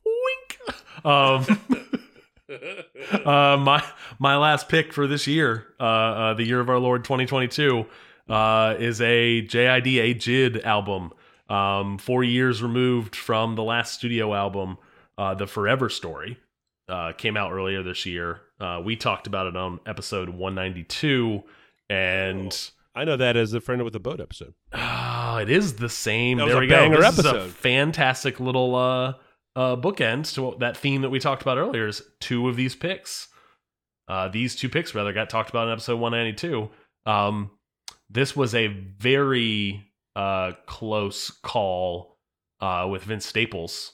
Wink. 0.05 1.05
Um, 1.05 1.45
uh, 3.25 3.57
my 3.57 3.83
my 4.19 4.37
last 4.37 4.69
pick 4.69 4.93
for 4.93 5.07
this 5.07 5.27
year, 5.27 5.67
uh, 5.79 5.83
uh, 5.83 6.33
the 6.33 6.43
year 6.43 6.59
of 6.59 6.69
our 6.69 6.79
Lord 6.79 7.03
2022, 7.03 7.85
uh, 8.29 8.75
is 8.79 9.01
a 9.01 9.41
JID 9.41 9.99
a 9.99 10.13
JID 10.13 10.63
album. 10.63 11.11
Um, 11.49 11.97
four 11.97 12.23
years 12.23 12.63
removed 12.63 13.15
from 13.15 13.55
the 13.55 13.63
last 13.63 13.93
studio 13.93 14.33
album, 14.33 14.77
uh, 15.17 15.33
the 15.33 15.47
Forever 15.47 15.89
Story, 15.89 16.37
uh, 16.87 17.11
came 17.11 17.35
out 17.35 17.51
earlier 17.51 17.83
this 17.83 18.05
year. 18.05 18.39
Uh, 18.59 18.81
we 18.83 18.95
talked 18.95 19.27
about 19.27 19.47
it 19.47 19.57
on 19.57 19.79
episode 19.85 20.29
192, 20.29 21.43
and 21.91 22.71
I 22.95 23.03
know 23.03 23.17
that 23.17 23.37
as 23.37 23.53
a 23.53 23.61
friend 23.61 23.83
with 23.83 23.95
a 23.95 23.99
boat 23.99 24.19
episode. 24.19 24.53
Ah, 24.73 25.39
it 25.39 25.49
is 25.49 25.75
the 25.75 25.89
same. 25.89 26.37
That 26.37 26.47
there 26.47 26.59
we 26.59 26.67
go. 26.67 26.89
This 26.89 27.19
is 27.19 27.25
a 27.25 27.29
episode. 27.29 27.51
fantastic 27.51 28.39
little 28.39 28.75
uh, 28.75 29.13
uh, 29.55 29.75
bookend 29.75 30.33
to 30.35 30.57
that 30.59 30.77
theme 30.77 31.01
that 31.01 31.09
we 31.09 31.19
talked 31.19 31.41
about 31.41 31.57
earlier. 31.57 31.87
Is 31.87 32.01
two 32.19 32.49
of 32.49 32.55
these 32.55 32.75
picks, 32.75 33.27
uh, 34.07 34.27
these 34.29 34.55
two 34.55 34.69
picks 34.69 34.95
rather 34.95 35.13
got 35.13 35.29
talked 35.29 35.49
about 35.49 35.67
in 35.67 35.73
episode 35.73 35.99
one 35.99 36.11
ninety 36.11 36.33
two. 36.33 36.69
Um, 37.05 37.51
this 38.09 38.35
was 38.35 38.53
a 38.55 38.67
very 38.67 39.85
uh, 40.15 40.51
close 40.65 41.31
call 41.31 42.17
uh, 42.59 42.87
with 42.89 43.03
Vince 43.03 43.25
Staples' 43.25 43.93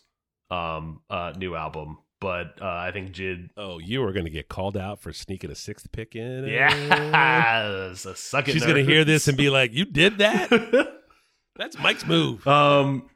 um, 0.50 1.02
uh, 1.10 1.34
new 1.38 1.56
album, 1.56 2.00
but 2.20 2.62
uh, 2.62 2.66
I 2.66 2.92
think 2.92 3.12
JID. 3.12 3.50
Oh, 3.58 3.80
you 3.80 4.04
are 4.04 4.12
going 4.12 4.26
to 4.26 4.32
get 4.32 4.50
called 4.50 4.78
out 4.78 5.02
for 5.02 5.14
sneaking 5.14 5.52
a 5.52 5.56
sixth 5.56 5.92
pick 5.92 6.16
in. 6.16 6.46
Yeah, 6.48 7.94
so 7.94 8.14
suck. 8.14 8.46
She's 8.46 8.64
going 8.64 8.84
to 8.84 8.86
hear 8.86 9.04
this 9.04 9.28
and 9.28 9.38
be 9.38 9.50
like, 9.50 9.74
"You 9.74 9.86
did 9.86 10.18
that? 10.20 10.50
That's 11.56 11.78
Mike's 11.80 12.06
move." 12.06 12.46
Um, 12.48 13.10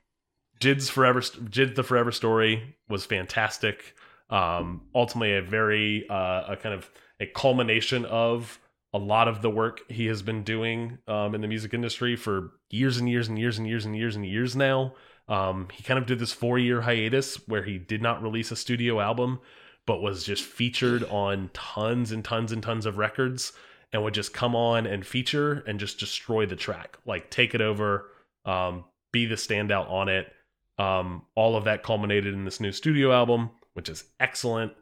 JID's 0.60 0.90
forever, 0.90 1.22
JID 1.22 1.76
the 1.76 1.84
Forever 1.84 2.12
Story 2.12 2.76
was 2.90 3.06
fantastic. 3.06 3.96
Um, 4.30 4.84
ultimately, 4.94 5.36
a 5.36 5.42
very 5.42 6.08
uh, 6.10 6.46
a 6.50 6.58
kind 6.58 6.76
of 6.76 6.90
a 7.20 7.26
culmination 7.26 8.06
of 8.06 8.60
a 8.94 8.98
lot 8.98 9.28
of 9.28 9.42
the 9.42 9.50
work 9.50 9.82
he 9.90 10.08
has 10.08 10.22
been 10.22 10.44
doing 10.44 10.98
um, 11.08 11.34
in 11.34 11.42
the 11.42 11.48
music 11.48 11.74
industry 11.74 12.16
for 12.16 12.52
years 12.70 12.98
and 12.98 13.10
years 13.10 13.28
and 13.30 13.40
years 13.40 13.58
and 13.58 13.68
years 13.68 13.86
and 13.86 13.96
years 13.96 14.16
and 14.16 14.26
years 14.26 14.56
now. 14.56 14.94
Um, 15.28 15.70
he 15.72 15.84
kind 15.84 15.98
of 15.98 16.06
did 16.06 16.20
this 16.20 16.34
four 16.34 16.60
year 16.60 16.82
hiatus 16.82 17.36
where 17.48 17.64
he 17.64 17.78
did 17.78 18.02
not 18.02 18.22
release 18.22 18.52
a 18.52 18.56
studio 18.56 19.00
album, 19.00 19.40
but 19.88 20.02
was 20.02 20.26
just 20.26 20.44
featured 20.44 21.04
on 21.06 21.50
tons 21.54 22.12
and 22.12 22.24
tons 22.26 22.52
and 22.52 22.62
tons 22.62 22.86
of 22.86 22.98
records 22.98 23.54
and 23.94 24.04
would 24.04 24.14
just 24.14 24.34
come 24.34 24.56
on 24.56 24.86
and 24.86 25.06
feature 25.06 25.64
and 25.68 25.80
just 25.80 26.00
destroy 26.00 26.46
the 26.46 26.56
track, 26.56 26.98
like 27.06 27.30
take 27.30 27.56
it 27.56 27.62
over, 27.62 28.10
um, 28.46 28.84
be 29.14 29.26
the 29.26 29.36
standout 29.36 29.90
on 29.90 30.10
it. 30.10 30.32
Um, 30.78 31.24
all 31.36 31.56
of 31.56 31.66
that 31.66 31.84
culminated 31.84 32.34
in 32.34 32.44
this 32.44 32.60
new 32.60 32.72
studio 32.72 33.14
album. 33.14 33.52
which 33.74 33.90
is 33.90 34.04
excellent. 34.20 34.74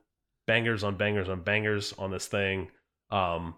Bangers 0.47 0.83
on 0.83 0.97
bangers 0.97 1.29
on 1.29 1.41
bangers 1.41 1.93
on 1.99 2.09
this 2.11 2.27
thing. 2.27 2.69
Um, 3.11 3.55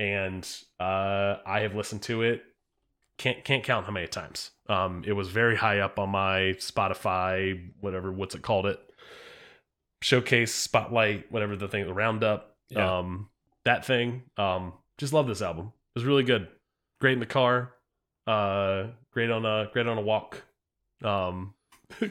and 0.00 0.48
uh, 0.80 1.36
I 1.44 1.60
have 1.60 1.74
listened 1.74 2.00
to 2.04 2.22
it. 2.22 2.42
Can't 3.18 3.44
can't 3.44 3.62
count 3.62 3.84
how 3.84 3.92
many 3.92 4.06
times. 4.06 4.50
Um, 4.66 5.04
it 5.06 5.12
was 5.12 5.28
very 5.28 5.56
high 5.56 5.80
up 5.80 5.98
on 5.98 6.08
my 6.08 6.54
Spotify, 6.58 7.70
whatever 7.80 8.10
what's 8.10 8.34
it 8.34 8.40
called 8.40 8.64
it, 8.64 8.80
showcase, 10.00 10.54
spotlight, 10.54 11.30
whatever 11.30 11.54
the 11.54 11.68
thing, 11.68 11.86
the 11.86 11.92
roundup. 11.92 12.56
Yeah. 12.70 12.98
Um, 12.98 13.28
that 13.66 13.84
thing. 13.84 14.22
Um, 14.38 14.72
just 14.96 15.12
love 15.12 15.26
this 15.26 15.42
album. 15.42 15.66
It 15.66 15.98
was 15.98 16.04
really 16.06 16.22
good. 16.22 16.48
Great 16.98 17.12
in 17.12 17.20
the 17.20 17.26
car. 17.26 17.74
Uh, 18.26 18.86
great 19.12 19.30
on 19.30 19.44
a 19.44 19.68
great 19.70 19.86
on 19.86 19.98
a 19.98 20.02
walk. 20.02 20.42
Um, 21.04 21.52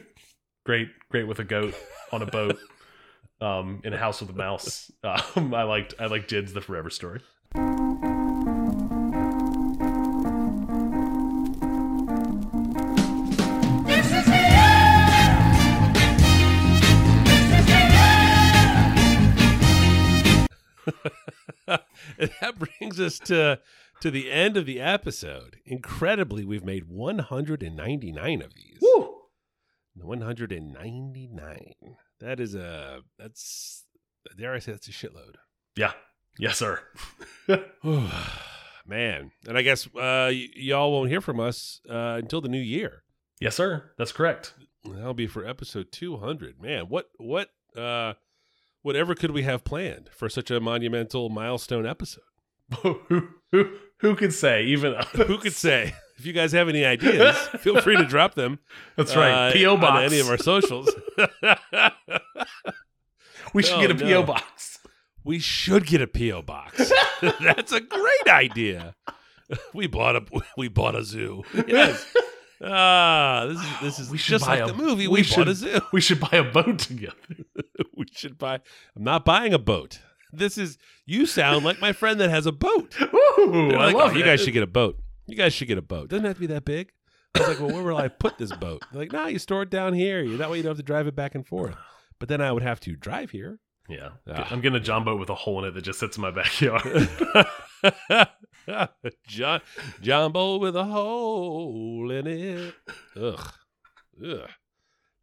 great 0.64 0.90
great 1.10 1.26
with 1.26 1.40
a 1.40 1.44
goat 1.44 1.74
on 2.12 2.22
a 2.22 2.26
boat. 2.26 2.56
Um, 3.42 3.80
in 3.84 3.94
a 3.94 3.96
house 3.96 4.20
with 4.20 4.28
a 4.28 4.34
mouse. 4.34 4.92
Um, 5.02 5.54
I 5.54 5.62
liked 5.62 5.94
I 5.98 6.08
liked 6.08 6.28
JID's 6.28 6.52
The 6.52 6.60
Forever 6.60 6.90
Story. 6.90 7.22
Brings 22.90 23.00
us 23.00 23.18
to 23.28 23.60
to 24.00 24.10
the 24.10 24.30
end 24.30 24.56
of 24.56 24.66
the 24.66 24.80
episode. 24.80 25.56
Incredibly, 25.66 26.44
we've 26.44 26.64
made 26.64 26.88
199 26.88 28.42
of 28.42 28.54
these. 28.54 28.78
Woo! 28.80 29.16
199. 29.94 31.74
That 32.20 32.40
is 32.40 32.54
a 32.54 33.00
that's 33.18 33.84
dare 34.36 34.54
I 34.54 34.58
say 34.58 34.72
that's 34.72 34.88
a 34.88 34.92
shitload. 34.92 35.36
Yeah. 35.76 35.92
Yes, 36.38 36.56
sir. 36.58 36.80
Man, 38.86 39.30
and 39.46 39.58
I 39.58 39.62
guess 39.62 39.86
uh, 39.86 40.30
y- 40.32 40.48
y'all 40.56 40.90
won't 40.90 41.10
hear 41.10 41.20
from 41.20 41.38
us 41.38 41.80
uh, 41.88 42.16
until 42.18 42.40
the 42.40 42.48
new 42.48 42.60
year. 42.60 43.02
yes, 43.40 43.54
sir. 43.54 43.92
That's 43.98 44.12
correct. 44.12 44.54
That'll 44.84 45.14
be 45.14 45.26
for 45.26 45.44
episode 45.46 45.92
200. 45.92 46.60
Man, 46.60 46.86
what 46.88 47.10
what 47.18 47.50
uh, 47.76 48.14
whatever 48.82 49.14
could 49.14 49.30
we 49.32 49.42
have 49.42 49.64
planned 49.64 50.08
for 50.12 50.28
such 50.28 50.50
a 50.50 50.60
monumental 50.60 51.28
milestone 51.28 51.86
episode? 51.86 52.22
who 52.82 53.28
who 53.52 53.70
who 53.98 54.16
could 54.16 54.32
say? 54.32 54.64
Even 54.64 54.94
Who 55.26 55.38
could 55.38 55.52
say? 55.54 55.94
If 56.18 56.26
you 56.26 56.32
guys 56.34 56.52
have 56.52 56.68
any 56.68 56.84
ideas, 56.84 57.36
feel 57.60 57.80
free 57.80 57.96
to 57.96 58.04
drop 58.04 58.34
them. 58.34 58.58
That's 58.96 59.16
right. 59.16 59.48
uh, 59.48 59.52
PO 59.52 59.74
on 59.74 59.80
box. 59.80 60.12
any 60.12 60.20
of 60.20 60.28
our 60.28 60.36
socials. 60.38 60.90
we 63.54 63.62
should 63.62 63.74
Oh, 63.76 63.80
get 63.80 63.90
a 63.90 63.94
PO 63.94 64.22
box. 64.24 64.78
we 65.24 65.38
should 65.38 65.86
get 65.86 66.00
a 66.02 66.06
PO 66.06 66.42
box. 66.42 66.92
That's 67.40 67.72
a 67.72 67.80
great 67.80 68.28
idea. 68.28 68.94
We 69.74 69.86
bought 69.86 70.16
a 70.16 70.24
we 70.56 70.68
bought 70.68 70.94
a 70.94 71.02
zoo. 71.04 71.42
Yes. 71.66 72.14
Ah, 72.62 73.46
this 73.48 73.58
is 73.58 73.80
this 73.80 73.98
is 73.98 74.10
We 74.10 74.18
should 74.18 74.30
just 74.32 74.46
like 74.46 74.62
a- 74.62 74.66
the 74.66 74.74
movie. 74.74 75.08
we 75.08 75.20
We, 75.20 75.22
should- 75.22 75.36
bought 75.38 75.48
a 75.48 75.54
zoo. 75.54 75.80
We 75.92 76.00
should 76.02 76.20
buy 76.20 76.32
a 76.32 76.44
boat 76.44 76.78
together. 76.80 77.14
we 77.96 78.04
should 78.12 78.36
buy. 78.38 78.60
I'm 78.94 79.02
not 79.04 79.24
buying 79.24 79.54
a 79.54 79.58
boat. 79.58 80.00
This 80.32 80.58
is 80.58 80.78
you 81.06 81.26
sound 81.26 81.64
like 81.64 81.80
my 81.80 81.92
friend 81.92 82.20
that 82.20 82.30
has 82.30 82.46
a 82.46 82.52
boat. 82.52 82.94
They're 82.98 83.08
I 83.78 83.86
like, 83.86 83.94
love 83.94 84.12
oh, 84.12 84.16
you 84.16 84.24
guys 84.24 84.40
should 84.40 84.52
get 84.52 84.62
a 84.62 84.66
boat. 84.68 84.98
You 85.26 85.36
guys 85.36 85.52
should 85.52 85.68
get 85.68 85.78
a 85.78 85.82
boat. 85.82 86.08
Doesn't 86.08 86.24
have 86.24 86.36
to 86.36 86.40
be 86.40 86.46
that 86.48 86.64
big. 86.64 86.90
I 87.34 87.40
was 87.40 87.48
like, 87.48 87.60
well, 87.60 87.72
where 87.72 87.84
will 87.84 87.96
I 87.96 88.08
put 88.08 88.38
this 88.38 88.52
boat? 88.52 88.82
They're 88.92 89.02
like, 89.02 89.12
nah, 89.12 89.26
you 89.26 89.38
store 89.38 89.62
it 89.62 89.70
down 89.70 89.94
here. 89.94 90.26
That 90.36 90.50
way 90.50 90.56
you 90.56 90.62
don't 90.62 90.70
have 90.70 90.76
to 90.78 90.82
drive 90.82 91.06
it 91.06 91.14
back 91.14 91.34
and 91.34 91.46
forth. 91.46 91.74
But 92.18 92.28
then 92.28 92.42
I 92.42 92.52
would 92.52 92.62
have 92.62 92.80
to 92.80 92.96
drive 92.96 93.30
here. 93.30 93.60
Yeah. 93.88 94.10
Ah. 94.28 94.46
I'm 94.50 94.60
getting 94.60 94.76
a 94.76 94.80
John 94.80 95.04
boat 95.04 95.18
with 95.18 95.30
a 95.30 95.34
hole 95.34 95.64
in 95.64 95.70
it 95.70 95.74
that 95.74 95.80
just 95.80 95.98
sits 95.98 96.18
in 96.18 96.20
my 96.20 96.30
backyard. 96.30 97.08
John 99.26 99.62
John 100.02 100.30
Bowl 100.32 100.60
with 100.60 100.76
a 100.76 100.84
hole 100.84 102.10
in 102.10 102.26
it. 102.26 102.74
Ugh. 103.16 103.52
Ugh. 104.22 104.50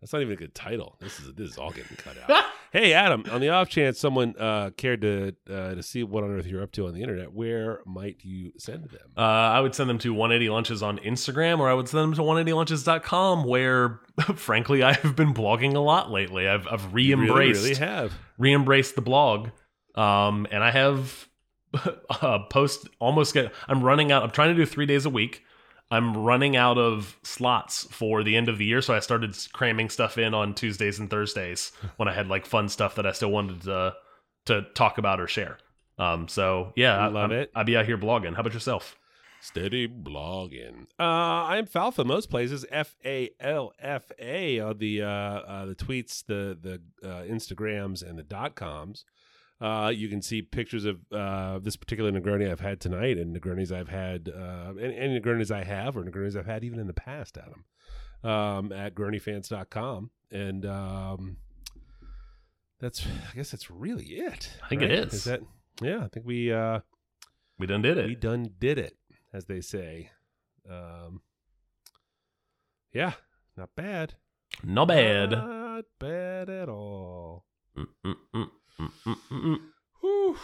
That's 0.07 0.13
not 0.13 0.21
even 0.21 0.35
a 0.35 0.37
good 0.37 0.55
title. 0.55 0.95
This 1.01 1.19
is 1.19 1.33
this 1.33 1.49
is 1.49 1.57
all 1.57 1.71
getting 1.71 1.97
cut 1.97 2.15
out. 2.17 2.45
hey 2.71 2.93
Adam, 2.93 3.25
on 3.29 3.41
the 3.41 3.49
off 3.49 3.67
chance 3.67 3.99
someone 3.99 4.35
uh, 4.39 4.69
cared 4.77 5.01
to 5.01 5.35
uh, 5.49 5.75
to 5.75 5.83
see 5.83 6.01
what 6.01 6.23
on 6.23 6.31
earth 6.31 6.45
you're 6.47 6.63
up 6.63 6.71
to 6.71 6.87
on 6.87 6.93
the 6.93 7.01
internet, 7.01 7.33
where 7.33 7.81
might 7.85 8.23
you 8.23 8.53
send 8.57 8.85
them? 8.85 9.11
Uh, 9.17 9.19
I 9.19 9.59
would 9.59 9.75
send 9.75 9.89
them 9.89 9.97
to 9.97 10.13
180 10.13 10.49
Lunches 10.49 10.81
on 10.81 10.97
Instagram, 10.99 11.59
or 11.59 11.69
I 11.69 11.73
would 11.73 11.89
send 11.89 12.03
them 12.03 12.13
to 12.13 12.21
180lunches.com, 12.21 13.43
where, 13.43 13.99
frankly, 14.35 14.81
I 14.81 14.93
have 14.93 15.13
been 15.17 15.33
blogging 15.33 15.75
a 15.75 15.79
lot 15.79 16.09
lately. 16.09 16.47
I've, 16.47 16.65
I've 16.71 16.93
re-embraced 16.93 17.63
really, 17.63 17.71
really 17.71 17.85
have. 17.85 18.13
re-embraced 18.37 18.95
the 18.95 19.01
blog, 19.01 19.49
um, 19.95 20.47
and 20.51 20.63
I 20.63 20.71
have 20.71 21.27
uh, 22.21 22.39
post 22.49 22.87
almost 22.99 23.33
get. 23.33 23.51
I'm 23.67 23.83
running 23.83 24.13
out. 24.13 24.23
I'm 24.23 24.31
trying 24.31 24.55
to 24.55 24.55
do 24.55 24.65
three 24.65 24.85
days 24.85 25.05
a 25.05 25.09
week. 25.09 25.43
I'm 25.89 26.17
running 26.17 26.57
out 26.57 26.77
of 26.77 27.17
slots 27.23 27.87
for 27.91 28.23
the 28.23 28.35
end 28.35 28.49
of 28.49 28.57
the 28.57 28.65
year, 28.65 28.81
so 28.81 28.93
I 28.93 28.99
started 28.99 29.35
cramming 29.53 29.89
stuff 29.89 30.17
in 30.17 30.33
on 30.33 30.53
Tuesdays 30.53 30.99
and 30.99 31.09
Thursdays 31.09 31.71
when 31.97 32.07
I 32.07 32.13
had 32.13 32.27
like 32.27 32.45
fun 32.45 32.67
stuff 32.69 32.95
that 32.95 33.05
I 33.07 33.11
still 33.13 33.31
wanted 33.31 33.61
to 33.63 33.95
to 34.47 34.61
talk 34.75 34.97
about 34.97 35.19
or 35.19 35.27
share. 35.27 35.57
Um, 35.99 36.27
so 36.27 36.73
yeah, 36.75 36.97
I 36.97 37.07
love 37.07 37.31
I'm- 37.31 37.39
it. 37.39 37.51
I'd 37.55 37.65
be 37.65 37.75
out 37.77 37.85
here 37.85 37.97
blogging. 37.97 38.33
How 38.35 38.41
about 38.41 38.53
yourself? 38.53 38.95
Steady 39.39 39.87
blogging. 39.87 40.87
Uh, 40.99 41.03
I'm 41.03 41.67
Falfa 41.67 42.05
most 42.05 42.29
places. 42.29 42.65
F 42.71 42.95
A 43.05 43.29
L 43.39 43.71
F 43.79 44.11
A 44.19 44.59
on 44.59 44.77
the 44.79 45.03
uh, 45.03 45.07
uh, 45.07 45.65
the 45.67 45.75
tweets, 45.75 46.25
the 46.25 46.57
the 46.59 46.81
uh, 47.07 47.21
Instagrams, 47.23 48.01
and 48.07 48.17
the 48.17 48.23
dot 48.23 48.55
coms. 48.55 49.05
Uh, 49.59 49.91
you 49.93 50.07
can 50.07 50.21
see 50.21 50.41
pictures 50.41 50.85
of 50.85 50.99
uh, 51.11 51.57
this 51.59 51.75
particular 51.75 52.11
Negroni 52.11 52.49
I've 52.51 52.59
had 52.59 52.79
tonight, 52.79 53.17
and 53.17 53.35
Negronis 53.35 53.71
I've 53.71 53.89
had, 53.89 54.29
uh, 54.29 54.69
and, 54.79 54.93
and 54.93 55.23
Negronis 55.23 55.49
I 55.49 55.63
have, 55.63 55.97
or 55.97 56.03
Negronis 56.03 56.37
I've 56.37 56.45
had 56.45 56.63
even 56.63 56.79
in 56.79 56.85
the 56.85 56.93
past, 56.93 57.37
Adam, 57.37 57.65
um, 58.29 58.71
at 58.71 58.93
GronyFans.com. 58.93 60.11
And 60.29 60.65
um, 60.65 61.37
that's, 62.79 63.03
I 63.31 63.35
guess, 63.35 63.49
that's 63.49 63.71
really 63.71 64.05
it. 64.05 64.51
I 64.63 64.67
think 64.69 64.83
it 64.83 64.89
right? 64.89 65.07
is. 65.07 65.13
Is 65.13 65.23
that? 65.23 65.41
Yeah, 65.81 66.03
I 66.03 66.07
think 66.07 66.25
we 66.27 66.51
uh, 66.51 66.81
We 67.57 67.65
done 67.65 67.81
did 67.81 67.97
it. 67.97 68.05
we 68.05 68.15
done 68.15 68.49
did 68.59 68.77
it, 68.77 68.95
as 69.33 69.45
they 69.45 69.61
say. 69.61 70.11
Um, 70.69 71.21
yeah, 72.93 73.13
not 73.55 73.69
bad. 73.75 74.15
Not 74.63 74.87
bad. 74.89 75.31
Not 75.31 75.85
bad 75.99 76.49
at 76.49 76.69
all. 76.69 77.45
Mm, 77.77 78.47
Mm-mm-mm-mm. 78.79 79.59
Whew. 80.01 80.37